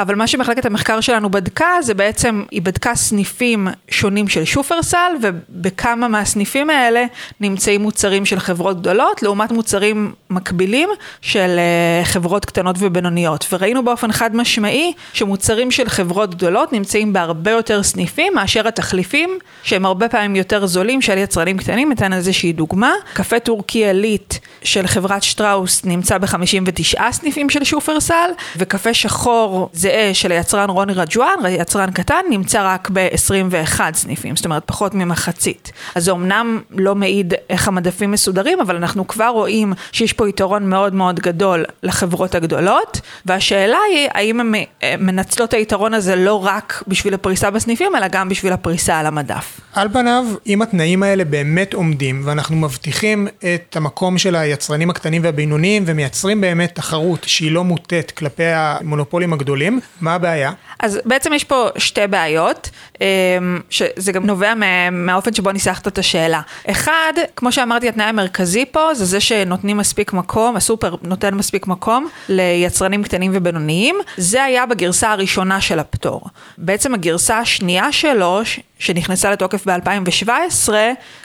אבל 0.00 0.14
מה 0.14 0.26
שמחלקת 0.26 0.66
המחקר 0.66 1.00
שלנו 1.00 1.30
בדקה, 1.30 1.68
זה 1.82 1.94
בעצם, 1.94 2.42
היא 2.50 2.62
בדקה 2.62 2.94
סניפים 2.94 3.68
שונים 3.90 4.28
של 4.28 4.44
שופרסל, 4.44 5.12
ובכמה 5.22 6.08
מהסניפים 6.08 6.70
האלה 6.70 7.04
נמצאים 7.40 7.80
מוצרים 7.80 8.26
של 8.26 8.38
חברות 8.38 8.80
גדולות, 8.80 9.22
לעומת 9.22 9.52
מוצרים 9.52 10.12
מקבילים 10.30 10.88
של 11.20 11.58
אה, 11.58 12.04
חברות 12.04 12.44
קטנות 12.44 12.76
ובינוניות. 12.78 13.46
וראינו 13.52 13.84
באופן 13.84 14.12
חד 14.12 14.36
משמעי 14.36 14.92
שמוצרים 15.12 15.70
של 15.70 15.88
חברות 15.88 16.34
גדולות 16.34 16.72
נמצאים 16.72 17.12
בהרבה 17.12 17.50
יותר 17.50 17.82
סניפים 17.82 18.32
מאשר 18.34 18.68
התחליפים, 18.68 19.38
שהם 19.62 19.86
הרבה 19.86 20.08
פעמים 20.08 20.36
יותר 20.36 20.66
זולים 20.66 21.02
של 21.02 21.18
יצרנים 21.18 21.58
קטנים. 21.58 21.88
ניתן 21.88 22.12
איזושהי 22.12 22.52
דוגמה, 22.52 22.92
קפה 23.14 23.40
טורקי 23.40 23.86
עילית 23.86 24.40
של 24.64 24.86
חברת 24.86 25.22
שטראוס 25.22 25.84
נמצא 25.84 26.18
ב-59 26.18 27.12
סניפים 27.12 27.50
של 27.50 27.64
שופרסל, 27.64 28.30
וקפה 28.56 28.94
שחור 28.94 29.70
זהה 29.90 30.14
של 30.14 30.32
היצרן 30.32 30.70
רוני 30.70 30.92
רג'ואן, 30.92 31.38
יצרן 31.48 31.90
קטן, 31.90 32.20
נמצא 32.30 32.74
רק 32.74 32.90
ב-21 32.92 33.80
סניפים, 33.94 34.36
זאת 34.36 34.44
אומרת 34.44 34.62
פחות 34.66 34.94
ממחצית. 34.94 35.72
אז 35.94 36.04
זה 36.04 36.12
אמנם 36.12 36.60
לא 36.70 36.94
מעיד 36.94 37.34
איך 37.50 37.68
המדפים 37.68 38.10
מסודרים, 38.10 38.60
אבל 38.60 38.76
אנחנו 38.76 39.06
כבר 39.06 39.28
רואים 39.28 39.72
שיש 39.92 40.12
פה 40.12 40.28
יתרון 40.28 40.70
מאוד 40.70 40.94
מאוד 40.94 41.20
גדול 41.20 41.64
לחברות 41.82 42.34
הגדולות, 42.34 43.00
והשאלה 43.26 43.78
היא 43.92 44.08
האם 44.14 44.40
הן 44.40 44.52
מנצלות 44.98 45.48
את 45.48 45.54
היתרון 45.54 45.94
הזה 45.94 46.16
לא 46.16 46.46
רק 46.46 46.82
בשביל 46.88 47.14
הפריסה 47.14 47.50
בסניפים, 47.50 47.96
אלא 47.96 48.08
גם 48.08 48.28
בשביל 48.28 48.52
הפריסה 48.52 48.98
על 48.98 49.06
המדף. 49.06 49.60
על 49.72 49.88
פניו, 49.92 50.24
אם 50.46 50.62
התנאים 50.62 51.02
האלה 51.02 51.24
באמת 51.24 51.74
עומדים, 51.74 52.22
ואנחנו 52.24 52.56
מבטיחים 52.56 53.28
את 53.38 53.76
המקום 53.76 54.18
של 54.18 54.36
היצרנים 54.36 54.90
הקטנים 54.90 55.24
והבינוניים, 55.24 55.82
ומייצרים 55.86 56.40
באמת 56.40 56.74
תחרות 56.74 57.24
שהיא 57.24 57.52
לא 57.52 57.64
מוטית 57.64 58.10
כלפי 58.10 58.44
המונופולים 58.46 59.32
הגדולים, 59.32 59.69
מה 60.00 60.14
הבעיה? 60.14 60.52
אז 60.78 61.00
בעצם 61.04 61.32
יש 61.32 61.44
פה 61.44 61.68
שתי 61.78 62.06
בעיות, 62.06 62.70
אמ, 63.00 63.60
שזה 63.70 64.12
גם 64.12 64.26
נובע 64.26 64.52
מהאופן 64.92 65.34
שבו 65.34 65.52
ניסחת 65.52 65.88
את 65.88 65.98
השאלה. 65.98 66.40
אחד, 66.70 67.12
כמו 67.36 67.52
שאמרתי, 67.52 67.88
התנאי 67.88 68.06
המרכזי 68.06 68.64
פה 68.72 68.94
זה 68.94 69.04
זה 69.04 69.20
שנותנים 69.20 69.76
מספיק 69.76 70.12
מקום, 70.12 70.56
הסופר 70.56 70.94
נותן 71.02 71.34
מספיק 71.34 71.66
מקום 71.66 72.08
ליצרנים 72.28 73.02
קטנים 73.02 73.30
ובינוניים. 73.34 73.96
זה 74.16 74.44
היה 74.44 74.66
בגרסה 74.66 75.12
הראשונה 75.12 75.60
של 75.60 75.78
הפטור. 75.78 76.22
בעצם 76.58 76.94
הגרסה 76.94 77.38
השנייה 77.38 77.92
שלו, 77.92 78.40
שנכנסה 78.78 79.30
לתוקף 79.30 79.68
ב-2017, 79.68 80.68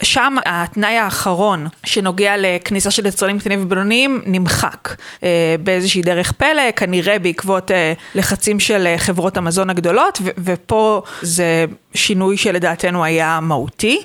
שם 0.01 0.35
התנאי 0.45 0.97
האחרון 0.97 1.67
שנוגע 1.85 2.33
לכניסה 2.37 2.91
של 2.91 3.05
יצרנים 3.05 3.39
קטנים 3.39 3.63
ובינוניים 3.63 4.21
נמחק 4.25 4.95
אה, 5.23 5.55
באיזושהי 5.63 6.01
דרך 6.01 6.31
פלא, 6.31 6.71
כנראה 6.75 7.19
בעקבות 7.19 7.71
אה, 7.71 7.93
לחצים 8.35 8.59
של 8.59 8.87
אה, 8.87 8.97
חברות 8.97 9.37
המזון 9.37 9.69
הגדולות, 9.69 10.21
ופה 10.37 11.01
זה 11.21 11.65
שינוי 11.93 12.37
שלדעתנו 12.37 13.03
היה 13.03 13.39
מהותי. 13.41 14.03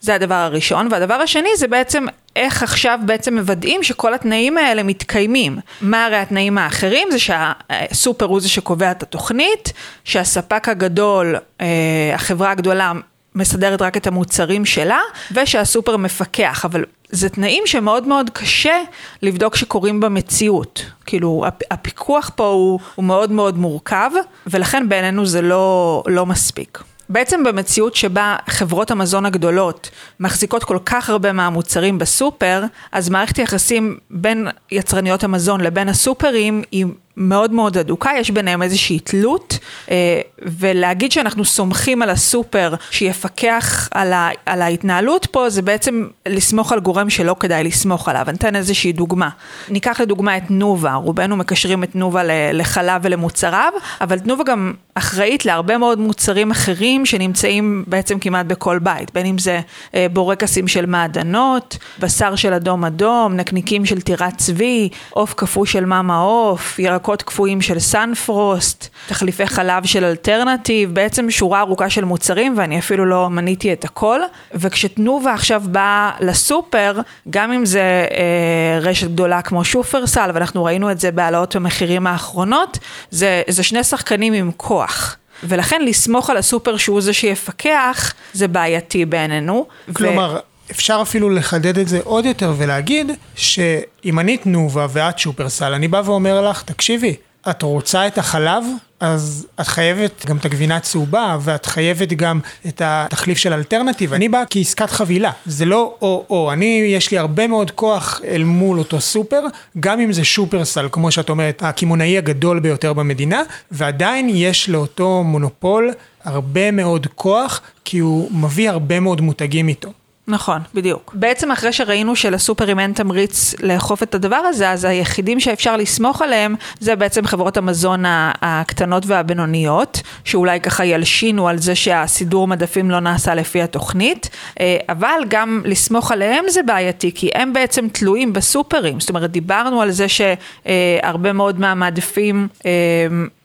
זה 0.00 0.14
הדבר 0.14 0.34
הראשון, 0.34 0.88
והדבר 0.90 1.14
השני 1.14 1.48
זה 1.56 1.68
בעצם 1.68 2.06
איך 2.36 2.62
עכשיו 2.62 2.98
בעצם 3.06 3.34
מוודאים 3.34 3.82
שכל 3.82 4.14
התנאים 4.14 4.58
האלה 4.58 4.82
מתקיימים. 4.82 5.58
מה 5.80 6.06
הרי 6.06 6.16
התנאים 6.16 6.58
האחרים? 6.58 7.08
זה 7.10 7.18
שהסופר 7.18 8.24
הוא 8.24 8.40
זה 8.40 8.48
שקובע 8.48 8.90
את 8.90 9.02
התוכנית, 9.02 9.72
שהספק 10.04 10.68
הגדול, 10.68 11.36
אה, 11.60 11.66
החברה 12.14 12.50
הגדולה 12.50 12.92
מסדרת 13.34 13.82
רק 13.82 13.96
את 13.96 14.06
המוצרים 14.06 14.64
שלה, 14.64 14.98
ושהסופר 15.32 15.96
מפקח, 15.96 16.64
אבל 16.64 16.84
זה 17.08 17.28
תנאים 17.28 17.62
שמאוד 17.66 18.06
מאוד 18.06 18.30
קשה 18.30 18.82
לבדוק 19.22 19.56
שקורים 19.56 20.00
במציאות. 20.00 20.84
כאילו, 21.06 21.44
הפיקוח 21.70 22.30
פה 22.34 22.46
הוא, 22.46 22.80
הוא 22.94 23.04
מאוד 23.04 23.32
מאוד 23.32 23.58
מורכב, 23.58 24.10
ולכן 24.46 24.88
בעינינו 24.88 25.26
זה 25.26 25.42
לא, 25.42 26.02
לא 26.06 26.26
מספיק. 26.26 26.78
בעצם 27.08 27.44
במציאות 27.44 27.96
שבה 27.96 28.36
חברות 28.48 28.90
המזון 28.90 29.26
הגדולות 29.26 29.90
מחזיקות 30.20 30.64
כל 30.64 30.78
כך 30.84 31.10
הרבה 31.10 31.32
מהמוצרים 31.32 31.98
בסופר, 31.98 32.64
אז 32.92 33.08
מערכת 33.08 33.36
היחסים 33.36 33.98
בין 34.10 34.48
יצרניות 34.70 35.24
המזון 35.24 35.60
לבין 35.60 35.88
הסופרים 35.88 36.62
היא 36.70 36.86
מאוד 37.20 37.52
מאוד 37.52 37.78
אדוקה, 37.78 38.10
יש 38.18 38.30
ביניהם 38.30 38.62
איזושהי 38.62 38.98
תלות, 38.98 39.58
אה, 39.90 40.20
ולהגיד 40.42 41.12
שאנחנו 41.12 41.44
סומכים 41.44 42.02
על 42.02 42.10
הסופר 42.10 42.74
שיפקח 42.90 43.88
על, 43.90 44.12
ה, 44.12 44.28
על 44.46 44.62
ההתנהלות 44.62 45.26
פה, 45.26 45.50
זה 45.50 45.62
בעצם 45.62 46.06
לסמוך 46.28 46.72
על 46.72 46.80
גורם 46.80 47.10
שלא 47.10 47.36
כדאי 47.40 47.64
לסמוך 47.64 48.08
עליו. 48.08 48.24
אני 48.28 48.36
אתן 48.36 48.56
איזושהי 48.56 48.92
דוגמה. 48.92 49.28
ניקח 49.68 50.00
לדוגמה 50.00 50.36
את 50.36 50.42
תנובה, 50.46 50.94
רובנו 50.94 51.36
מקשרים 51.36 51.84
את 51.84 51.92
תנובה 51.92 52.22
לחלב 52.52 53.00
ולמוצריו, 53.04 53.72
אבל 54.00 54.18
תנובה 54.18 54.44
גם 54.44 54.72
אחראית 54.94 55.46
להרבה 55.46 55.78
מאוד 55.78 55.98
מוצרים 55.98 56.50
אחרים 56.50 57.06
שנמצאים 57.06 57.84
בעצם 57.86 58.18
כמעט 58.18 58.46
בכל 58.46 58.78
בית, 58.78 59.14
בין 59.14 59.26
אם 59.26 59.38
זה 59.38 59.60
אה, 59.94 60.06
בורקסים 60.12 60.68
של 60.68 60.86
מעדנות, 60.86 61.78
בשר 61.98 62.36
של 62.36 62.52
אדום 62.52 62.84
אדום, 62.84 63.36
נקניקים 63.36 63.86
של 63.86 64.00
טירת 64.00 64.36
צבי, 64.36 64.88
עוף 65.10 65.34
קפוא 65.34 65.66
של 65.66 65.84
מאמה 65.84 66.18
עוף, 66.18 66.78
ירקות 66.78 67.09
ירקות 67.10 67.22
קפואים 67.22 67.60
של 67.60 67.78
סנפרוסט, 67.78 68.88
תחליפי 69.08 69.46
חלב 69.46 69.86
של 69.86 70.04
אלטרנטיב, 70.04 70.94
בעצם 70.94 71.30
שורה 71.30 71.60
ארוכה 71.60 71.90
של 71.90 72.04
מוצרים 72.04 72.54
ואני 72.56 72.78
אפילו 72.78 73.04
לא 73.04 73.30
מניתי 73.30 73.72
את 73.72 73.84
הכל. 73.84 74.20
וכשתנובה 74.54 75.32
עכשיו 75.34 75.62
באה 75.66 76.10
לסופר, 76.20 77.00
גם 77.30 77.52
אם 77.52 77.66
זה 77.66 77.80
אה, 78.10 78.78
רשת 78.80 79.08
גדולה 79.08 79.42
כמו 79.42 79.64
שופרסל, 79.64 80.30
ואנחנו 80.34 80.64
ראינו 80.64 80.90
את 80.90 81.00
זה 81.00 81.10
בהעלאות 81.10 81.56
המחירים 81.56 82.06
האחרונות, 82.06 82.78
זה, 83.10 83.42
זה 83.48 83.62
שני 83.62 83.84
שחקנים 83.84 84.32
עם 84.32 84.50
כוח. 84.56 85.16
ולכן 85.44 85.84
לסמוך 85.84 86.30
על 86.30 86.36
הסופר 86.36 86.76
שהוא 86.76 87.00
זה 87.00 87.12
שיפקח, 87.12 88.14
זה 88.32 88.48
בעייתי 88.48 89.04
בעינינו. 89.04 89.66
כלומר, 89.92 90.38
ו... 90.38 90.49
אפשר 90.70 90.98
אפילו 91.02 91.30
לחדד 91.30 91.78
את 91.78 91.88
זה 91.88 92.00
עוד 92.04 92.24
יותר 92.24 92.54
ולהגיד 92.56 93.10
שאם 93.34 94.18
אני 94.18 94.36
תנובה 94.36 94.86
ואת 94.90 95.18
שופרסל, 95.18 95.72
אני 95.74 95.88
בא 95.88 96.02
ואומר 96.04 96.50
לך, 96.50 96.62
תקשיבי, 96.62 97.14
את 97.50 97.62
רוצה 97.62 98.06
את 98.06 98.18
החלב? 98.18 98.64
אז 99.00 99.46
את 99.60 99.66
חייבת 99.66 100.26
גם 100.26 100.36
את 100.36 100.44
הגבינה 100.44 100.76
הצהובה, 100.76 101.38
ואת 101.40 101.66
חייבת 101.66 102.12
גם 102.12 102.40
את 102.66 102.82
התחליף 102.84 103.38
של 103.38 103.52
אלטרנטיב. 103.52 104.12
אני 104.12 104.28
בא 104.28 104.42
כעסקת 104.50 104.90
חבילה, 104.90 105.30
זה 105.46 105.64
לא 105.64 105.94
או-או. 106.02 106.52
אני, 106.52 106.82
יש 106.96 107.10
לי 107.10 107.18
הרבה 107.18 107.46
מאוד 107.46 107.70
כוח 107.70 108.20
אל 108.24 108.44
מול 108.44 108.78
אותו 108.78 109.00
סופר, 109.00 109.42
גם 109.80 110.00
אם 110.00 110.12
זה 110.12 110.24
שופרסל, 110.24 110.88
כמו 110.92 111.10
שאת 111.10 111.30
אומרת, 111.30 111.62
הקמעונאי 111.62 112.18
הגדול 112.18 112.60
ביותר 112.60 112.92
במדינה, 112.92 113.42
ועדיין 113.70 114.28
יש 114.32 114.68
לאותו 114.68 115.22
מונופול 115.24 115.90
הרבה 116.24 116.70
מאוד 116.70 117.06
כוח, 117.14 117.60
כי 117.84 117.98
הוא 117.98 118.32
מביא 118.32 118.70
הרבה 118.70 119.00
מאוד 119.00 119.20
מותגים 119.20 119.68
איתו. 119.68 119.92
נכון, 120.30 120.60
בדיוק. 120.74 121.12
בעצם 121.14 121.50
אחרי 121.50 121.72
שראינו 121.72 122.16
שלסופרים 122.16 122.80
אין 122.80 122.92
תמריץ 122.92 123.54
לאכוף 123.62 124.02
את 124.02 124.14
הדבר 124.14 124.36
הזה, 124.36 124.70
אז 124.70 124.84
היחידים 124.84 125.40
שאפשר 125.40 125.76
לסמוך 125.76 126.22
עליהם 126.22 126.54
זה 126.80 126.96
בעצם 126.96 127.26
חברות 127.26 127.56
המזון 127.56 128.02
הקטנות 128.06 129.02
והבינוניות, 129.06 130.02
שאולי 130.24 130.60
ככה 130.60 130.84
ילשינו 130.84 131.48
על 131.48 131.58
זה 131.58 131.74
שהסידור 131.74 132.48
מדפים 132.48 132.90
לא 132.90 133.00
נעשה 133.00 133.34
לפי 133.34 133.62
התוכנית, 133.62 134.30
אה, 134.60 134.76
אבל 134.88 135.20
גם 135.28 135.62
לסמוך 135.64 136.12
עליהם 136.12 136.44
זה 136.48 136.62
בעייתי, 136.62 137.12
כי 137.14 137.30
הם 137.34 137.52
בעצם 137.52 137.88
תלויים 137.92 138.32
בסופרים. 138.32 139.00
זאת 139.00 139.08
אומרת, 139.08 139.30
דיברנו 139.30 139.82
על 139.82 139.90
זה 139.90 140.06
שהרבה 140.08 141.32
מאוד 141.32 141.60
מהמעדפים 141.60 142.48
אה, 142.66 142.70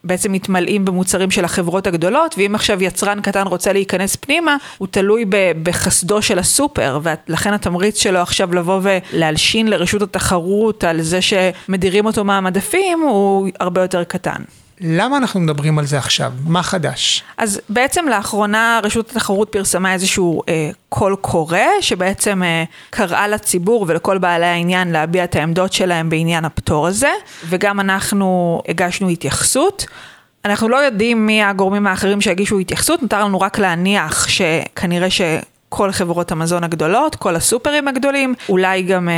בעצם 0.06 0.32
מתמלאים 0.32 0.84
במוצרים 0.84 1.30
של 1.30 1.44
החברות 1.44 1.86
הגדולות, 1.86 2.34
ואם 2.38 2.54
עכשיו 2.54 2.82
יצרן 2.82 3.20
קטן 3.20 3.46
רוצה 3.46 3.72
להיכנס 3.72 4.16
פנימה, 4.16 4.56
הוא 4.78 4.88
תלוי 4.90 5.24
בחסדו 5.62 6.22
של 6.22 6.38
הסופר, 6.38 6.75
ולכן 7.02 7.52
התמריץ 7.52 8.02
שלו 8.02 8.18
עכשיו 8.18 8.54
לבוא 8.54 8.80
ולהלשין 8.82 9.68
לרשות 9.68 10.02
התחרות 10.02 10.84
על 10.84 11.02
זה 11.02 11.18
שמדירים 11.22 12.06
אותו 12.06 12.24
מהמדפים, 12.24 13.00
הוא 13.00 13.48
הרבה 13.60 13.82
יותר 13.82 14.04
קטן. 14.04 14.42
למה 14.80 15.16
אנחנו 15.16 15.40
מדברים 15.40 15.78
על 15.78 15.86
זה 15.86 15.98
עכשיו? 15.98 16.32
מה 16.46 16.62
חדש? 16.62 17.22
אז 17.36 17.60
בעצם 17.68 18.06
לאחרונה 18.08 18.80
רשות 18.82 19.10
התחרות 19.10 19.48
פרסמה 19.52 19.92
איזשהו 19.92 20.42
אה, 20.48 20.70
קול 20.88 21.16
קורא, 21.20 21.58
שבעצם 21.80 22.42
אה, 22.42 22.64
קראה 22.90 23.28
לציבור 23.28 23.84
ולכל 23.88 24.18
בעלי 24.18 24.46
העניין 24.46 24.92
להביע 24.92 25.24
את 25.24 25.36
העמדות 25.36 25.72
שלהם 25.72 26.10
בעניין 26.10 26.44
הפטור 26.44 26.86
הזה, 26.86 27.10
וגם 27.48 27.80
אנחנו 27.80 28.62
הגשנו 28.68 29.08
התייחסות. 29.08 29.86
אנחנו 30.44 30.68
לא 30.68 30.76
יודעים 30.76 31.26
מי 31.26 31.42
הגורמים 31.42 31.86
האחרים 31.86 32.20
שהגישו 32.20 32.58
התייחסות, 32.58 33.02
נותר 33.02 33.24
לנו 33.24 33.40
רק 33.40 33.58
להניח 33.58 34.28
שכנראה 34.28 35.10
ש... 35.10 35.20
כל 35.68 35.92
חברות 35.92 36.32
המזון 36.32 36.64
הגדולות, 36.64 37.16
כל 37.16 37.36
הסופרים 37.36 37.88
הגדולים, 37.88 38.34
אולי 38.48 38.82
גם 38.82 39.08
אה, 39.08 39.14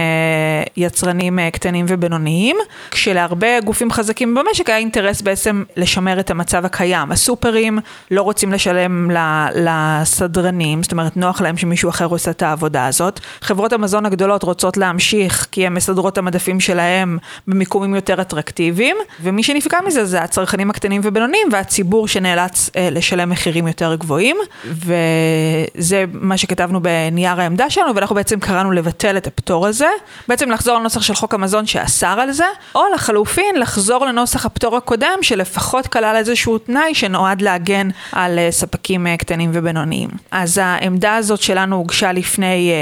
יצרנים 0.76 1.38
אה, 1.38 1.50
קטנים 1.50 1.86
ובינוניים, 1.88 2.56
כשלהרבה 2.90 3.60
גופים 3.60 3.90
חזקים 3.90 4.34
במשק 4.34 4.68
היה 4.68 4.78
אינטרס 4.78 5.20
בעצם 5.20 5.64
לשמר 5.76 6.20
את 6.20 6.30
המצב 6.30 6.64
הקיים. 6.64 7.12
הסופרים 7.12 7.78
לא 8.10 8.22
רוצים 8.22 8.52
לשלם 8.52 9.10
לסדרנים, 9.54 10.82
זאת 10.82 10.92
אומרת 10.92 11.16
נוח 11.16 11.40
להם 11.40 11.56
שמישהו 11.56 11.90
אחר 11.90 12.06
עושה 12.06 12.30
את 12.30 12.42
העבודה 12.42 12.86
הזאת. 12.86 13.20
חברות 13.40 13.72
המזון 13.72 14.06
הגדולות 14.06 14.42
רוצות 14.42 14.76
להמשיך 14.76 15.46
כי 15.52 15.66
הן 15.66 15.74
מסדרות 15.74 16.12
את 16.12 16.18
המדפים 16.18 16.60
שלהם 16.60 17.18
במיקומים 17.46 17.94
יותר 17.94 18.20
אטרקטיביים, 18.20 18.96
ומי 19.22 19.42
שנפגע 19.42 19.78
מזה 19.86 20.04
זה 20.04 20.22
הצרכנים 20.22 20.70
הקטנים 20.70 21.00
ובינוניים 21.04 21.48
והציבור 21.52 22.08
שנאלץ 22.08 22.70
אה, 22.76 22.88
לשלם 22.90 23.30
מחירים 23.30 23.66
יותר 23.66 23.94
גבוהים, 23.94 24.36
וזה 24.64 26.04
מה 26.12 26.38
שכתבנו 26.38 26.80
בנייר 26.83 27.40
העמדה 27.40 27.71
שלנו, 27.71 27.95
ואנחנו 27.95 28.14
בעצם 28.14 28.40
קראנו 28.40 28.71
לבטל 28.71 29.16
את 29.16 29.26
הפטור 29.26 29.66
הזה, 29.66 29.88
בעצם 30.28 30.50
לחזור 30.50 30.78
לנוסח 30.78 31.02
של 31.02 31.14
חוק 31.14 31.35
המזון 31.35 31.66
שאסר 31.66 32.21
על 32.21 32.33
זה, 32.33 32.45
או 32.75 32.83
לחלופין 32.95 33.57
לחזור 33.61 34.07
לנוסח 34.07 34.47
הפטור 34.47 34.76
הקודם, 34.76 35.18
שלפחות 35.23 35.87
כלל 35.87 36.16
איזשהו 36.16 36.59
תנאי 36.59 36.95
שנועד 36.95 37.42
להגן 37.42 37.88
על 38.12 38.38
אה, 38.38 38.49
ספקים 38.50 39.07
אה, 39.07 39.16
קטנים 39.16 39.50
ובינוניים. 39.52 40.09
אז 40.30 40.59
העמדה 40.59 41.16
הזאת 41.16 41.42
שלנו 41.42 41.76
הוגשה 41.76 42.12
לפני... 42.12 42.73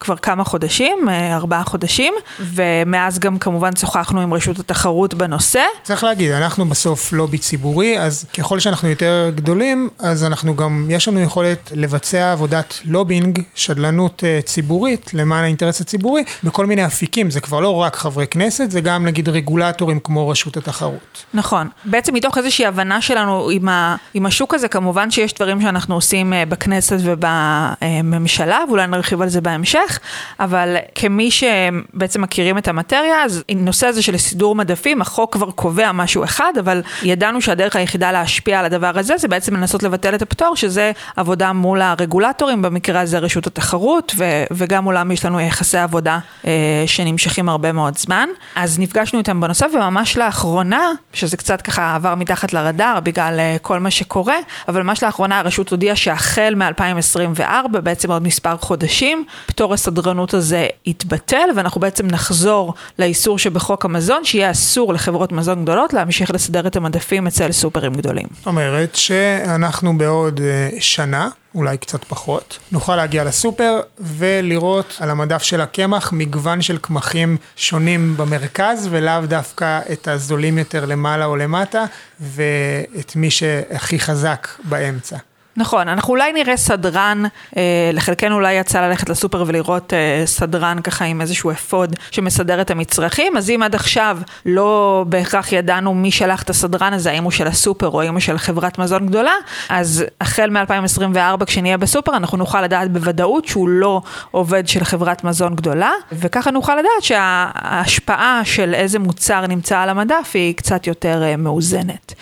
כבר 0.00 0.16
כמה 0.16 0.44
חודשים, 0.44 1.08
אה, 1.08 1.36
ארבעה 1.36 1.64
חודשים, 1.64 2.14
ומאז 2.40 3.18
גם 3.18 3.38
כמובן 3.38 3.76
שוחחנו 3.76 4.20
עם 4.20 4.34
רשות 4.34 4.58
התחרות 4.58 5.14
בנושא. 5.14 5.62
צריך 5.82 6.04
להגיד, 6.04 6.30
אנחנו 6.30 6.64
בסוף 6.64 7.12
לובי 7.12 7.38
ציבורי, 7.38 8.00
אז 8.00 8.26
ככל 8.38 8.60
שאנחנו 8.60 8.88
יותר 8.88 9.30
גדולים, 9.34 9.88
אז 9.98 10.24
אנחנו 10.24 10.56
גם, 10.56 10.86
יש 10.90 11.08
לנו 11.08 11.20
יכולת 11.20 11.72
לבצע 11.74 12.32
עבודת 12.32 12.80
לובינג, 12.84 13.42
שדלנות 13.54 14.24
אה, 14.24 14.40
ציבורית, 14.44 15.14
למען 15.14 15.44
האינטרס 15.44 15.80
הציבורי, 15.80 16.24
בכל 16.44 16.66
מיני 16.66 16.86
אפיקים, 16.86 17.30
זה 17.30 17.40
כבר 17.40 17.60
לא 17.60 17.74
רק 17.74 17.96
חברי 17.96 18.26
כנסת, 18.26 18.70
זה 18.70 18.80
גם 18.80 19.06
נגיד 19.06 19.28
רגולטורים 19.28 20.00
כמו 20.00 20.28
רשות 20.28 20.56
התחרות. 20.56 21.24
נכון. 21.34 21.68
בעצם 21.84 22.14
מתוך 22.14 22.38
איזושהי 22.38 22.66
הבנה 22.66 23.00
שלנו 23.00 23.50
עם, 23.50 23.68
ה, 23.68 23.96
עם 24.14 24.26
השוק 24.26 24.54
הזה, 24.54 24.68
כמובן 24.68 25.10
שיש 25.10 25.34
דברים 25.34 25.60
שאנחנו 25.60 25.94
עושים 25.94 26.32
אה, 26.32 26.46
בכנסת 26.46 26.96
ובממשלה, 27.00 28.58
ואולי 28.68 28.86
נרחיב 28.86 29.22
על 29.22 29.28
זה 29.28 29.40
בהמשך. 29.40 29.87
בהמשך, 29.88 29.98
אבל 30.40 30.76
כמי 30.94 31.30
שבעצם 31.30 32.22
מכירים 32.22 32.58
את 32.58 32.68
המטריה, 32.68 33.24
אז 33.24 33.44
הנושא 33.48 33.86
הזה 33.86 34.02
של 34.02 34.16
סידור 34.16 34.54
מדפים, 34.54 35.00
החוק 35.00 35.32
כבר 35.32 35.50
קובע 35.50 35.92
משהו 35.92 36.24
אחד, 36.24 36.52
אבל 36.60 36.82
ידענו 37.02 37.40
שהדרך 37.40 37.76
היחידה 37.76 38.12
להשפיע 38.12 38.58
על 38.58 38.64
הדבר 38.64 38.98
הזה, 38.98 39.16
זה 39.16 39.28
בעצם 39.28 39.56
לנסות 39.56 39.82
לבטל 39.82 40.14
את 40.14 40.22
הפטור, 40.22 40.56
שזה 40.56 40.92
עבודה 41.16 41.52
מול 41.52 41.82
הרגולטורים, 41.82 42.62
במקרה 42.62 43.00
הזה 43.00 43.18
רשות 43.18 43.46
התחרות, 43.46 44.12
ו- 44.16 44.44
וגם 44.50 44.84
מולם 44.84 45.10
יש 45.10 45.24
לנו 45.24 45.40
יחסי 45.40 45.78
עבודה 45.78 46.18
אה, 46.46 46.84
שנמשכים 46.86 47.48
הרבה 47.48 47.72
מאוד 47.72 47.98
זמן. 47.98 48.28
אז 48.54 48.78
נפגשנו 48.78 49.18
איתם 49.18 49.40
בנושא, 49.40 49.66
וממש 49.74 50.16
לאחרונה, 50.16 50.90
שזה 51.12 51.36
קצת 51.36 51.62
ככה 51.62 51.94
עבר 51.94 52.14
מתחת 52.14 52.52
לרדאר 52.52 53.00
בגלל 53.00 53.40
אה, 53.40 53.56
כל 53.62 53.78
מה 53.78 53.90
שקורה, 53.90 54.36
אבל 54.68 54.82
ממש 54.82 55.04
לאחרונה 55.04 55.38
הרשות 55.38 55.70
הודיעה 55.70 55.96
שהחל 55.96 56.54
מ-2024, 56.56 57.68
בעצם 57.68 58.10
עוד 58.10 58.22
מספר 58.22 58.56
חודשים, 58.56 59.24
פטור 59.46 59.74
הסדרנות 59.78 60.34
הזה 60.34 60.66
יתבטל, 60.86 61.48
ואנחנו 61.56 61.80
בעצם 61.80 62.06
נחזור 62.06 62.74
לאיסור 62.98 63.38
שבחוק 63.38 63.84
המזון, 63.84 64.24
שיהיה 64.24 64.50
אסור 64.50 64.94
לחברות 64.94 65.32
מזון 65.32 65.62
גדולות 65.62 65.92
להמשיך 65.92 66.30
לסדר 66.30 66.66
את 66.66 66.76
המדפים 66.76 67.26
אצל 67.26 67.52
סופרים 67.52 67.92
גדולים. 67.92 68.26
זאת 68.36 68.46
אומרת 68.46 68.94
שאנחנו 68.94 69.98
בעוד 69.98 70.40
אה, 70.40 70.68
שנה, 70.80 71.28
אולי 71.54 71.78
קצת 71.78 72.04
פחות, 72.04 72.58
נוכל 72.72 72.96
להגיע 72.96 73.24
לסופר 73.24 73.80
ולראות 74.00 74.96
על 75.00 75.10
המדף 75.10 75.42
של 75.42 75.60
הקמח 75.60 76.12
מגוון 76.12 76.62
של 76.62 76.78
קמחים 76.78 77.36
שונים 77.56 78.16
במרכז 78.16 78.88
ולאו 78.90 79.26
דווקא 79.26 79.80
את 79.92 80.08
הזולים 80.08 80.58
יותר 80.58 80.84
למעלה 80.84 81.24
או 81.24 81.36
למטה 81.36 81.84
ואת 82.20 83.16
מי 83.16 83.30
שהכי 83.30 84.00
חזק 84.00 84.48
באמצע. 84.64 85.16
נכון, 85.58 85.88
אנחנו 85.88 86.10
אולי 86.10 86.32
נראה 86.32 86.56
סדרן, 86.56 87.22
אה, 87.56 87.90
לחלקנו 87.92 88.34
אולי 88.34 88.54
יצא 88.54 88.80
ללכת 88.80 89.08
לסופר 89.08 89.44
ולראות 89.46 89.92
אה, 89.92 90.22
סדרן 90.26 90.80
ככה 90.84 91.04
עם 91.04 91.20
איזשהו 91.20 91.50
אפוד 91.50 91.96
שמסדר 92.10 92.60
את 92.60 92.70
המצרכים, 92.70 93.36
אז 93.36 93.50
אם 93.50 93.62
עד 93.62 93.74
עכשיו 93.74 94.18
לא 94.46 95.04
בהכרח 95.08 95.52
ידענו 95.52 95.94
מי 95.94 96.10
שלח 96.10 96.42
את 96.42 96.50
הסדרן 96.50 96.92
הזה, 96.92 97.10
האם 97.10 97.24
הוא 97.24 97.32
של 97.32 97.46
הסופר 97.46 97.88
או 97.88 98.00
האם 98.00 98.12
הוא 98.12 98.20
של 98.20 98.38
חברת 98.38 98.78
מזון 98.78 99.06
גדולה, 99.06 99.32
אז 99.68 100.04
החל 100.20 100.50
מ-2024 100.50 101.44
כשנהיה 101.46 101.78
בסופר 101.78 102.16
אנחנו 102.16 102.38
נוכל 102.38 102.62
לדעת 102.62 102.92
בוודאות 102.92 103.44
שהוא 103.44 103.68
לא 103.68 104.02
עובד 104.30 104.68
של 104.68 104.84
חברת 104.84 105.24
מזון 105.24 105.54
גדולה, 105.54 105.90
וככה 106.12 106.50
נוכל 106.50 106.76
לדעת 106.76 107.02
שההשפעה 107.02 108.40
של 108.44 108.74
איזה 108.74 108.98
מוצר 108.98 109.46
נמצא 109.46 109.78
על 109.78 109.88
המדף 109.88 110.30
היא 110.34 110.54
קצת 110.54 110.86
יותר 110.86 111.22
אה, 111.22 111.36
מאוזנת. 111.36 112.14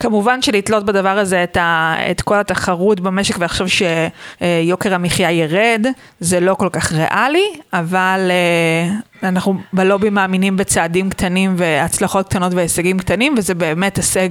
כמובן 0.00 0.42
שלתלות 0.42 0.84
בדבר 0.84 1.18
הזה 1.18 1.44
את, 1.44 1.56
ה, 1.56 1.96
את 2.10 2.20
כל 2.20 2.38
התחרות 2.38 3.00
במשק 3.00 3.34
ועכשיו 3.38 3.66
שיוקר 3.68 4.94
המחיה 4.94 5.30
ירד, 5.30 5.86
זה 6.20 6.40
לא 6.40 6.54
כל 6.54 6.68
כך 6.72 6.92
ריאלי, 6.92 7.46
אבל 7.72 8.30
אה, 8.30 9.28
אנחנו 9.28 9.54
בלובי 9.72 10.10
מאמינים 10.10 10.56
בצעדים 10.56 11.10
קטנים 11.10 11.54
והצלחות 11.56 12.28
קטנות 12.28 12.54
והישגים 12.54 12.98
קטנים, 12.98 13.34
וזה 13.38 13.54
באמת 13.54 13.96
הישג 13.96 14.28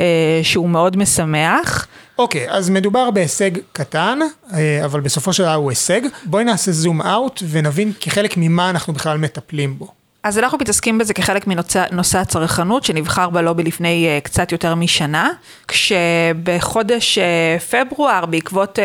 אה, 0.00 0.40
שהוא 0.42 0.68
מאוד 0.68 0.96
משמח. 0.96 1.86
אוקיי, 2.18 2.48
okay, 2.48 2.52
אז 2.52 2.70
מדובר 2.70 3.10
בהישג 3.10 3.50
קטן, 3.72 4.18
אה, 4.54 4.84
אבל 4.84 5.00
בסופו 5.00 5.32
של 5.32 5.42
דבר 5.42 5.54
הוא 5.54 5.70
הישג. 5.70 6.00
בואי 6.24 6.44
נעשה 6.44 6.72
זום 6.72 7.02
אאוט 7.02 7.42
ונבין 7.50 7.92
כחלק 8.00 8.34
ממה 8.36 8.70
אנחנו 8.70 8.92
בכלל 8.92 9.18
מטפלים 9.18 9.78
בו. 9.78 9.97
אז 10.22 10.38
אנחנו 10.38 10.58
מתעסקים 10.58 10.98
בזה 10.98 11.14
כחלק 11.14 11.46
מנושא 11.46 12.18
הצרכנות 12.18 12.84
שנבחר 12.84 13.30
בלובי 13.30 13.62
לפני 13.62 14.18
uh, 14.18 14.24
קצת 14.24 14.52
יותר 14.52 14.74
משנה, 14.74 15.30
כשבחודש 15.68 17.18
uh, 17.18 17.62
פברואר 17.62 18.26
בעקבות 18.26 18.78
uh, 18.78 18.82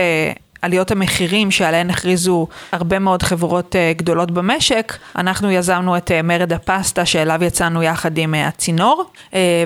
עליות 0.62 0.92
המחירים 0.92 1.52
שעליהן 1.52 1.90
הכריזו 1.90 2.48
הרבה 2.72 3.00
מאוד 3.00 3.24
חברות 3.24 3.76
גדולות 3.98 4.32
במשק, 4.32 4.98
אנחנו 5.16 5.52
יזמנו 5.52 5.98
את 5.98 6.12
מרד 6.24 6.54
הפסטה 6.54 7.06
שאליו 7.06 7.44
יצאנו 7.44 7.84
יחד 7.84 8.18
עם 8.18 8.34
הצינור, 8.34 9.12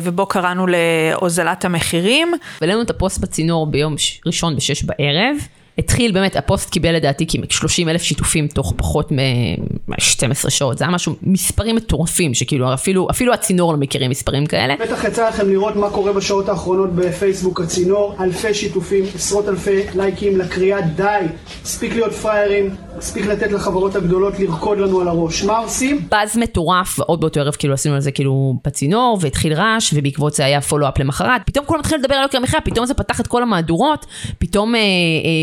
ובו 0.01 0.25
קראנו 0.25 0.65
להוזלת 0.67 1.65
המחירים. 1.65 2.33
העלינו 2.61 2.81
את 2.81 2.89
הפוסט 2.89 3.17
בצינור 3.17 3.67
ביום 3.67 3.95
ראשון 4.25 4.55
בשש 4.55 4.83
בערב. 4.83 5.37
התחיל 5.77 6.11
באמת, 6.11 6.35
הפוסט 6.35 6.69
קיבל 6.69 6.95
לדעתי 6.95 7.25
כ-30 7.27 7.89
אלף 7.89 8.01
שיתופים 8.01 8.47
תוך 8.47 8.73
פחות 8.77 9.11
מ-12 9.11 10.49
שעות, 10.49 10.77
זה 10.77 10.83
היה 10.83 10.91
משהו, 10.91 11.15
מספרים 11.21 11.75
מטורפים, 11.75 12.33
שכאילו 12.33 12.73
אפילו, 12.73 13.07
אפילו 13.11 13.33
הצינור 13.33 13.73
לא 13.73 13.79
מכירים 13.79 14.11
מספרים 14.11 14.45
כאלה. 14.45 14.75
בטח 14.79 15.03
יצא 15.03 15.29
לכם 15.29 15.49
לראות 15.49 15.75
מה 15.75 15.89
קורה 15.89 16.13
בשעות 16.13 16.49
האחרונות 16.49 16.93
בפייסבוק 16.93 17.61
הצינור, 17.61 18.15
אלפי 18.19 18.53
שיתופים, 18.53 19.05
עשרות 19.15 19.47
אלפי 19.47 19.81
לייקים 19.95 20.37
לקריאה 20.37 20.81
די, 20.81 21.25
מספיק 21.63 21.93
להיות 21.93 22.13
פראיירים, 22.13 22.75
מספיק 22.97 23.25
לתת 23.25 23.51
לחברות 23.51 23.95
הגדולות 23.95 24.39
לרקוד 24.39 24.77
לנו 24.77 25.01
על 25.01 25.07
הראש. 25.07 25.43
מה 25.43 25.57
עושים? 25.57 26.01
באז 26.11 26.37
מטורף, 26.37 26.99
עוד 26.99 27.21
באותו 27.21 27.39
ערב 27.39 27.55
כאילו 27.55 27.73
עשינו 27.73 27.95
על 27.95 28.01
זה 28.01 28.11
כאילו 28.11 28.53
בצינור, 28.65 29.17
והתחיל 29.21 29.53
רעש, 29.53 29.93
ובעקבות 29.93 30.33
זה 30.33 30.45
היה 30.45 30.61
פולו-אפ 30.61 30.99
למחרת. 30.99 31.41
פתאום 31.45 31.65
כולם 31.65 31.79
התחילו 31.79 31.99
לדבר 31.99 32.15
על 32.15 32.23
יוקר 32.23 32.37
המחיה, 32.37 32.61
פתאום 32.61 32.85
זה 32.85 32.93
פתח 32.93 33.21
את 33.21 33.27
כל 33.27 33.43
המהדורות, 33.43 34.05
פתאום 34.39 34.75
אה, 34.75 34.79
אה, 34.79 34.85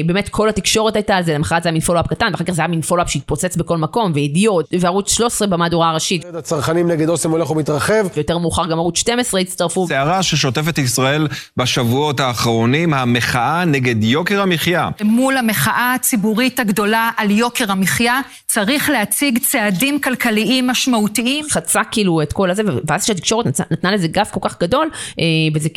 באמת 0.07 0.24
כל 0.29 0.49
התקשורת 0.49 0.97
הייתה 0.97 1.17
על 1.17 1.23
זה, 1.25 1.35
למחרת 1.35 1.63
זה 1.63 1.69
היה 1.69 1.73
מין 1.73 1.81
פולו-אפ 1.81 2.07
קטן, 2.07 2.29
ואחר 2.33 2.45
כך 2.45 2.53
זה 2.53 2.63
היה 2.63 2.69
מין 2.69 2.81
פולו-אפ 2.81 3.11
שהתפוצץ 3.11 3.57
בכל 3.57 3.79
מקום, 3.79 4.13
וידיעות, 4.15 4.67
וערוץ 4.81 5.13
13 5.13 5.49
במהדורה 5.49 5.91
הראשית. 5.91 6.25
הצרכנים 6.39 6.89
נגד 6.91 7.09
אוסם 7.09 7.31
הולך 7.31 7.51
ומתרחב. 7.51 8.07
ויותר 8.15 8.39
מאוחר 8.39 8.67
גם 8.67 8.79
ערוץ 8.79 8.99
12 8.99 9.41
הצטרפו. 9.41 9.87
סערה 9.89 10.23
ששוטפת 10.23 10.79
ישראל 10.79 11.29
בשבועות 11.57 12.21
האחרונים, 12.21 12.95
המחאה 12.95 13.65
נגד 13.65 14.05
יוקר 14.05 14.41
המחיה. 14.41 14.89
מול 15.03 15.37
המחאה 15.37 15.95
הציבורית 15.95 16.61
הגדולה 16.61 17.11
על 17.17 17.31
יוקר 17.31 17.73
המחיה, 17.73 18.21
צריך 18.47 18.91
להציג 18.91 19.39
צעדים 19.39 20.01
כלכליים 20.01 20.67
משמעותיים. 20.67 21.45
חצה 21.51 21.81
כאילו 21.91 22.23
את 22.23 22.33
כל 22.33 22.51
הזה, 22.51 22.63
ואז 22.89 23.05
שהתקשורת 23.05 23.47
נתנה 23.71 23.93
לזה 23.93 24.09
גף 24.09 24.31
כל 24.31 24.49
כך 24.49 24.61
גדול, 24.61 24.91
אה, 25.21 25.25
וזה 25.55 25.69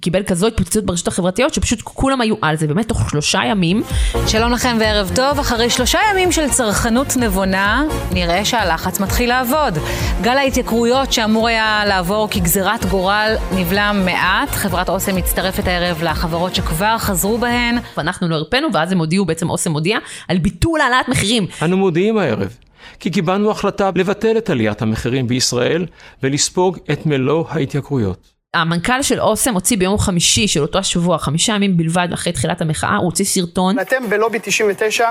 קיבל 0.00 0.22
כזו 0.22 0.46
התפוצצות 0.46 0.84
ברשתות 0.84 1.12
החברתיות, 1.12 1.54
שפשוט 1.54 1.80
כולם 1.82 2.20
היו 2.20 2.34
על 2.42 2.56
זה, 2.56 2.66
באמת 2.66 2.88
תוך 2.88 3.10
שלושה 3.10 3.40
ימים. 3.44 3.82
שלום 4.26 4.52
לכם 4.52 4.76
וערב 4.80 5.10
טוב, 5.14 5.38
אחרי 5.38 5.70
שלושה 5.70 5.98
ימים 6.10 6.32
של 6.32 6.48
צרכנות 6.50 7.16
נבונה, 7.16 7.84
נראה 8.12 8.44
שהלחץ 8.44 9.00
מתחיל 9.00 9.28
לעבוד. 9.28 9.78
גל 10.22 10.36
ההתייקרויות 10.36 11.12
שאמור 11.12 11.48
היה 11.48 11.82
לעבור 11.86 12.28
כגזירת 12.30 12.84
גורל 12.84 13.34
נבלם 13.54 14.02
מעט, 14.04 14.48
חברת 14.50 14.88
אוסם 14.88 15.16
מצטרפת 15.16 15.66
הערב 15.68 16.02
לחברות 16.02 16.54
שכבר 16.54 16.98
חזרו 16.98 17.38
בהן. 17.38 17.78
ואנחנו 17.96 18.28
לא 18.28 18.34
הרפאנו, 18.34 18.68
ואז 18.72 18.92
הם 18.92 18.98
הודיעו, 18.98 19.24
בעצם 19.24 19.50
אוסם 19.50 19.72
הודיע, 19.72 19.98
על 20.28 20.38
ביטול 20.38 20.80
העלאת 20.80 21.08
מחירים. 21.08 21.46
אנו 21.62 21.76
מודיעים 21.76 22.18
הערב, 22.18 22.56
כי 23.00 23.10
קיבלנו 23.10 23.50
החלטה 23.50 23.90
לבטל 23.94 24.38
את 24.38 24.50
עליית 24.50 24.82
המחירים 24.82 25.26
בישראל 25.26 25.86
ולספוג 26.22 26.78
את 26.92 27.06
מלוא 27.06 27.44
ההתייקרויות. 27.48 28.41
המנכ"ל 28.54 29.02
של 29.02 29.20
אוסם 29.20 29.54
הוציא 29.54 29.76
ביום 29.76 29.98
חמישי 29.98 30.48
של 30.48 30.62
אותו 30.62 30.78
השבוע, 30.78 31.18
חמישה 31.18 31.52
ימים 31.52 31.76
בלבד 31.76 32.08
אחרי 32.14 32.32
תחילת 32.32 32.60
המחאה, 32.60 32.96
הוא 32.96 33.04
הוציא 33.04 33.24
סרטון. 33.24 33.78
אתם 33.78 34.08
בלובי 34.08 34.38
99 34.42 35.10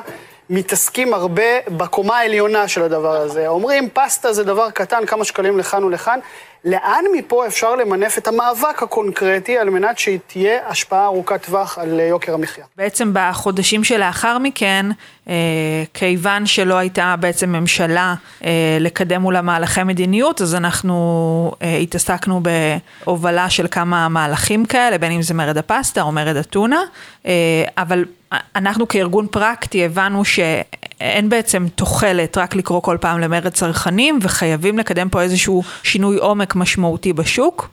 מתעסקים 0.51 1.13
הרבה 1.13 1.43
בקומה 1.77 2.17
העליונה 2.17 2.67
של 2.67 2.83
הדבר 2.83 3.15
הזה. 3.15 3.47
אומרים, 3.47 3.89
פסטה 3.93 4.33
זה 4.33 4.43
דבר 4.43 4.69
קטן, 4.69 5.05
כמה 5.05 5.25
שקלים 5.25 5.57
לכאן 5.59 5.83
ולכאן. 5.83 6.19
לאן 6.65 7.03
מפה 7.13 7.47
אפשר 7.47 7.75
למנף 7.75 8.17
את 8.17 8.27
המאבק 8.27 8.83
הקונקרטי 8.83 9.57
על 9.57 9.69
מנת 9.69 9.99
שתהיה 9.99 10.67
השפעה 10.67 11.05
ארוכת 11.05 11.45
טווח 11.45 11.77
על 11.77 11.99
יוקר 11.99 12.33
המחיה? 12.33 12.65
בעצם 12.77 13.11
בחודשים 13.13 13.83
שלאחר 13.83 14.37
מכן, 14.37 14.85
אה, 15.27 15.33
כיוון 15.93 16.45
שלא 16.45 16.75
הייתה 16.75 17.15
בעצם 17.19 17.49
ממשלה 17.49 18.15
אה, 18.43 18.77
לקדם 18.79 19.21
מול 19.21 19.35
המהלכי 19.35 19.83
מדיניות, 19.83 20.41
אז 20.41 20.55
אנחנו 20.55 21.51
אה, 21.61 21.77
התעסקנו 21.77 22.41
בהובלה 23.05 23.49
של 23.49 23.67
כמה 23.71 24.09
מהלכים 24.09 24.65
כאלה, 24.65 24.97
בין 24.97 25.11
אם 25.11 25.21
זה 25.21 25.33
מרד 25.33 25.57
הפסטה 25.57 26.01
או 26.01 26.11
מרד 26.11 26.35
הטונה, 26.35 26.81
אה, 27.25 27.31
אבל 27.77 28.05
אנחנו 28.55 28.87
כארגון 28.87 29.27
פרקטי 29.31 29.85
הבנו 29.85 30.25
שאין 30.25 31.29
בעצם 31.29 31.65
תוחלת 31.75 32.37
רק 32.37 32.55
לקרוא 32.55 32.81
כל 32.81 32.97
פעם 33.01 33.19
למרד 33.19 33.47
צרכנים, 33.47 34.19
וחייבים 34.21 34.77
לקדם 34.77 35.09
פה 35.09 35.21
איזשהו 35.21 35.63
שינוי 35.83 36.17
עומק 36.17 36.55
משמעותי 36.55 37.13
בשוק. 37.13 37.69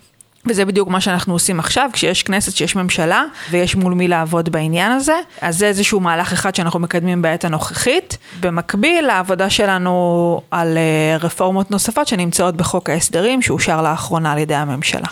וזה 0.46 0.64
בדיוק 0.64 0.88
מה 0.88 1.00
שאנחנו 1.00 1.32
עושים 1.32 1.58
עכשיו, 1.58 1.90
כשיש 1.92 2.22
כנסת, 2.22 2.56
שיש 2.56 2.76
ממשלה, 2.76 3.24
ויש 3.50 3.76
מול 3.76 3.94
מי 3.94 4.08
לעבוד 4.08 4.48
בעניין 4.48 4.92
הזה. 4.92 5.14
אז 5.40 5.58
זה 5.58 5.66
איזשהו 5.66 6.00
מהלך 6.00 6.32
אחד 6.32 6.54
שאנחנו 6.54 6.80
מקדמים 6.80 7.22
בעת 7.22 7.44
הנוכחית. 7.44 8.18
במקביל 8.40 9.06
לעבודה 9.06 9.50
שלנו 9.50 10.40
על 10.50 10.78
אה, 10.78 11.16
רפורמות 11.20 11.70
נוספות 11.70 12.08
שנמצאות 12.08 12.56
בחוק 12.56 12.90
ההסדרים, 12.90 13.42
שאושר 13.42 13.82
לאחרונה 13.82 14.32
על 14.32 14.38
ידי 14.38 14.54
הממשלה. 14.54 15.08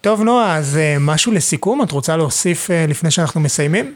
טוב, 0.00 0.22
נועה, 0.22 0.56
אז 0.56 0.76
אה, 0.76 0.96
משהו 1.00 1.32
לסיכום? 1.32 1.82
את 1.82 1.90
רוצה 1.90 2.16
להוסיף 2.16 2.70
אה, 2.70 2.84
לפני 2.88 3.10
שאנחנו 3.10 3.40
מסיימים? 3.40 3.94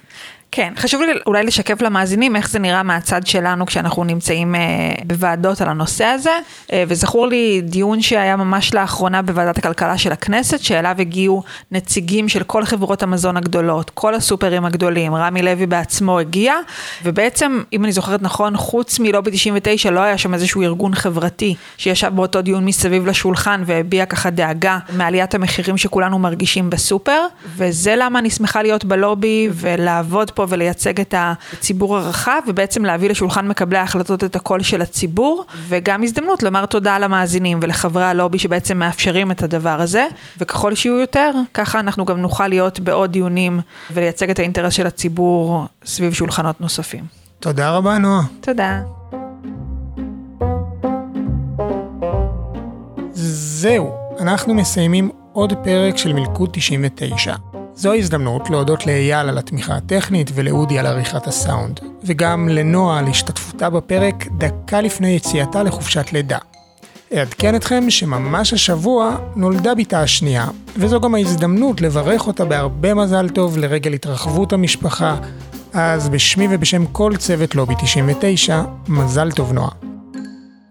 כן, 0.53 0.73
חשוב 0.77 1.03
לי 1.03 1.13
אולי 1.27 1.43
לשקף 1.43 1.83
למאזינים 1.83 2.37
איך 2.37 2.51
זה 2.51 2.59
נראה 2.59 2.83
מהצד 2.83 3.27
שלנו 3.27 3.67
כשאנחנו 3.67 4.05
נמצאים 4.05 4.55
אה, 4.55 4.61
בוועדות 5.07 5.61
על 5.61 5.69
הנושא 5.69 6.05
הזה. 6.05 6.31
אה, 6.73 6.85
וזכור 6.89 7.27
לי 7.27 7.61
דיון 7.65 8.03
שהיה 8.03 8.37
ממש 8.37 8.75
לאחרונה 8.75 9.23
בוועדת 9.23 9.59
הכלכלה 9.59 9.99
של 9.99 10.13
הכנסת, 10.13 10.61
שאליו 10.61 10.97
הגיעו 10.99 11.43
נציגים 11.71 12.29
של 12.29 12.43
כל 12.43 12.65
חברות 12.65 13.03
המזון 13.03 13.37
הגדולות, 13.37 13.91
כל 13.95 14.15
הסופרים 14.15 14.65
הגדולים, 14.65 15.15
רמי 15.15 15.43
לוי 15.43 15.67
בעצמו 15.67 16.19
הגיע, 16.19 16.55
ובעצם, 17.05 17.63
אם 17.73 17.85
אני 17.85 17.93
זוכרת 17.93 18.23
נכון, 18.23 18.57
חוץ 18.57 18.99
מלובי 18.99 19.31
99 19.31 19.91
לא 19.91 20.01
היה 20.01 20.19
שם 20.19 20.35
איזשהו 20.35 20.63
ארגון 20.63 20.95
חברתי 20.95 21.55
שישב 21.77 22.11
באותו 22.15 22.43
דיון 22.43 22.65
מסביב 22.65 23.07
לשולחן 23.07 23.63
והביע 23.67 24.07
ככה 24.07 24.31
דאגה 24.31 24.79
מעליית 24.97 25.35
המחירים 25.35 25.79
שכולנו 25.79 26.19
מרגישים 26.19 26.71
בסופר, 26.71 27.23
וזה 27.57 27.95
למה 27.97 28.19
אני 28.19 28.31
שמחה 28.31 28.63
להיות 28.63 28.85
בלובי 28.85 29.49
ולעבוד 29.53 30.31
פה. 30.31 30.40
פה 30.41 30.47
ולייצג 30.49 31.01
את 31.01 31.15
הציבור 31.19 31.97
הרחב, 31.97 32.41
ובעצם 32.47 32.85
להביא 32.85 33.11
לשולחן 33.11 33.49
מקבלי 33.49 33.79
ההחלטות 33.79 34.25
את 34.25 34.37
הקול 34.37 34.63
של 34.63 34.83
הציבור, 34.83 35.45
וגם 35.69 36.03
הזדמנות 36.03 36.43
לומר 36.43 36.67
תודה 36.67 36.99
למאזינים 36.99 37.59
ולחברי 37.63 38.05
הלובי 38.05 38.39
שבעצם 38.39 38.79
מאפשרים 38.79 39.31
את 39.31 39.43
הדבר 39.43 39.81
הזה, 39.81 40.07
וככל 40.39 40.75
שיהיו 40.75 40.99
יותר, 40.99 41.31
ככה 41.55 41.81
אנחנו 41.81 42.05
גם 42.05 42.21
נוכל 42.21 42.49
להיות 42.49 42.81
בעוד 42.81 43.13
דיונים 43.13 43.61
ולייצג 43.93 44.31
את 44.31 44.39
האינטרס 44.39 44.75
של 44.75 44.87
הציבור 44.87 45.65
סביב 45.85 46.13
שולחנות 46.13 46.61
נוספים. 46.61 47.05
תודה 47.41 47.71
רבה, 47.71 47.99
נועה. 47.99 48.23
תודה. 48.41 48.81
זהו, 53.13 53.91
אנחנו 54.21 54.55
מסיימים 54.55 55.11
עוד 55.33 55.53
פרק 55.65 55.97
של 55.97 56.13
מלכוד 56.13 56.51
99. 56.53 57.50
זו 57.81 57.93
ההזדמנות 57.93 58.51
להודות 58.51 58.87
לאייל 58.87 59.29
על 59.29 59.39
התמיכה 59.39 59.77
הטכנית 59.77 60.31
ולאודי 60.35 60.79
על 60.79 60.87
עריכת 60.87 61.27
הסאונד, 61.27 61.81
וגם 62.05 62.49
לנועה 62.49 62.99
על 62.99 63.09
השתתפותה 63.09 63.71
בפרק 63.71 64.27
דקה 64.39 64.81
לפני 64.81 65.09
יציאתה 65.09 65.63
לחופשת 65.63 66.13
לידה. 66.13 66.39
אעדכן 67.13 67.55
אתכם 67.55 67.91
שממש 67.91 68.53
השבוע 68.53 69.17
נולדה 69.37 69.75
בתה 69.75 70.03
השנייה, 70.03 70.47
וזו 70.77 71.01
גם 71.01 71.15
ההזדמנות 71.15 71.81
לברך 71.81 72.27
אותה 72.27 72.45
בהרבה 72.45 72.95
מזל 72.95 73.29
טוב 73.29 73.59
לרגל 73.59 73.93
התרחבות 73.93 74.53
המשפחה, 74.53 75.17
אז 75.73 76.09
בשמי 76.09 76.49
ובשם 76.51 76.87
כל 76.87 77.13
צוות 77.17 77.55
לובי 77.55 77.75
99, 77.83 78.63
מזל 78.89 79.31
טוב 79.33 79.53
נועה. 79.53 79.90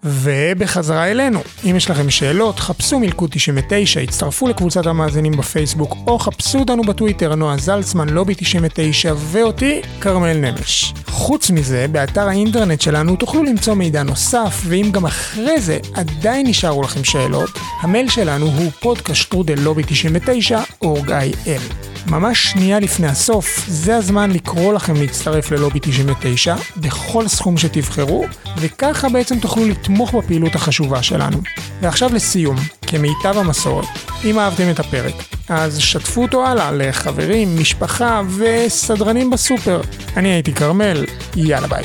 ובחזרה 0.04 1.12
אלינו, 1.12 1.40
אם 1.70 1.76
יש 1.76 1.90
לכם 1.90 2.10
שאלות, 2.10 2.60
חפשו 2.60 3.00
מלכוד 3.00 3.30
99, 3.32 4.00
הצטרפו 4.00 4.48
לקבוצת 4.48 4.86
המאזינים 4.86 5.32
בפייסבוק, 5.32 5.98
או 6.08 6.20
חפשו 6.20 6.60
אותנו 6.60 6.84
בטוויטר, 6.84 7.36
נועה 7.36 7.58
זלצמן, 7.58 8.10
לובי 8.10 8.36
99, 8.36 9.14
ואותי, 9.18 9.82
כרמל 10.02 10.34
נמש. 10.34 10.94
חוץ 11.08 11.52
מזה, 11.52 11.86
באתר 11.92 12.28
האינטרנט 12.28 12.82
שלנו 12.82 13.16
תוכלו 13.16 13.44
למצוא 13.44 13.74
מידע 13.74 14.04
נוסף, 14.04 14.62
ואם 14.64 14.90
גם 14.92 15.06
אחרי 15.06 15.62
זה 15.62 15.78
עדיין 15.94 16.48
נשארו 16.48 16.82
לכם 16.82 17.04
שאלות, 17.04 17.50
המייל 17.82 18.10
שלנו 18.10 18.46
הוא 18.46 18.72
פודקאסט 18.80 19.20
שטרודל 19.20 19.60
לובי 19.60 19.84
99, 19.84 20.62
org.il. 20.84 21.89
ממש 22.08 22.44
שנייה 22.52 22.80
לפני 22.80 23.08
הסוף, 23.08 23.66
זה 23.68 23.96
הזמן 23.96 24.32
לקרוא 24.32 24.74
לכם 24.74 24.96
להצטרף 24.96 25.52
ללובי 25.52 25.80
99 25.82 26.56
בכל 26.78 27.28
סכום 27.28 27.58
שתבחרו, 27.58 28.26
וככה 28.58 29.10
בעצם 29.10 29.40
תוכלו 29.40 29.68
לתמוך 29.68 30.14
בפעילות 30.14 30.56
החשובה 30.56 31.04
שלנו. 31.04 31.38
ועכשיו 31.82 32.14
לסיום, 32.14 32.56
כמיטב 32.88 33.38
המסורת, 33.38 33.86
אם 34.26 34.40
אהבתם 34.40 34.70
את 34.70 34.80
הפרק, 34.80 35.14
אז 35.50 35.80
שתפו 35.80 36.22
אותו 36.22 36.46
הלאה 36.48 36.72
לחברים, 36.72 37.60
משפחה 37.62 38.22
וסדרנים 38.38 39.30
בסופר. 39.30 39.82
אני 40.18 40.30
הייתי 40.30 40.54
כרמל, 40.54 41.06
יאללה 41.36 41.68
ביי. 41.68 41.84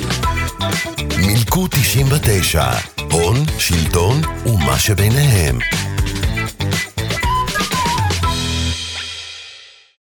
מילקו 1.27 1.66
99, 1.70 2.64
הון, 3.11 3.37
שלטון 3.59 4.20
ומה 4.46 4.79
שביניהם. 4.79 5.59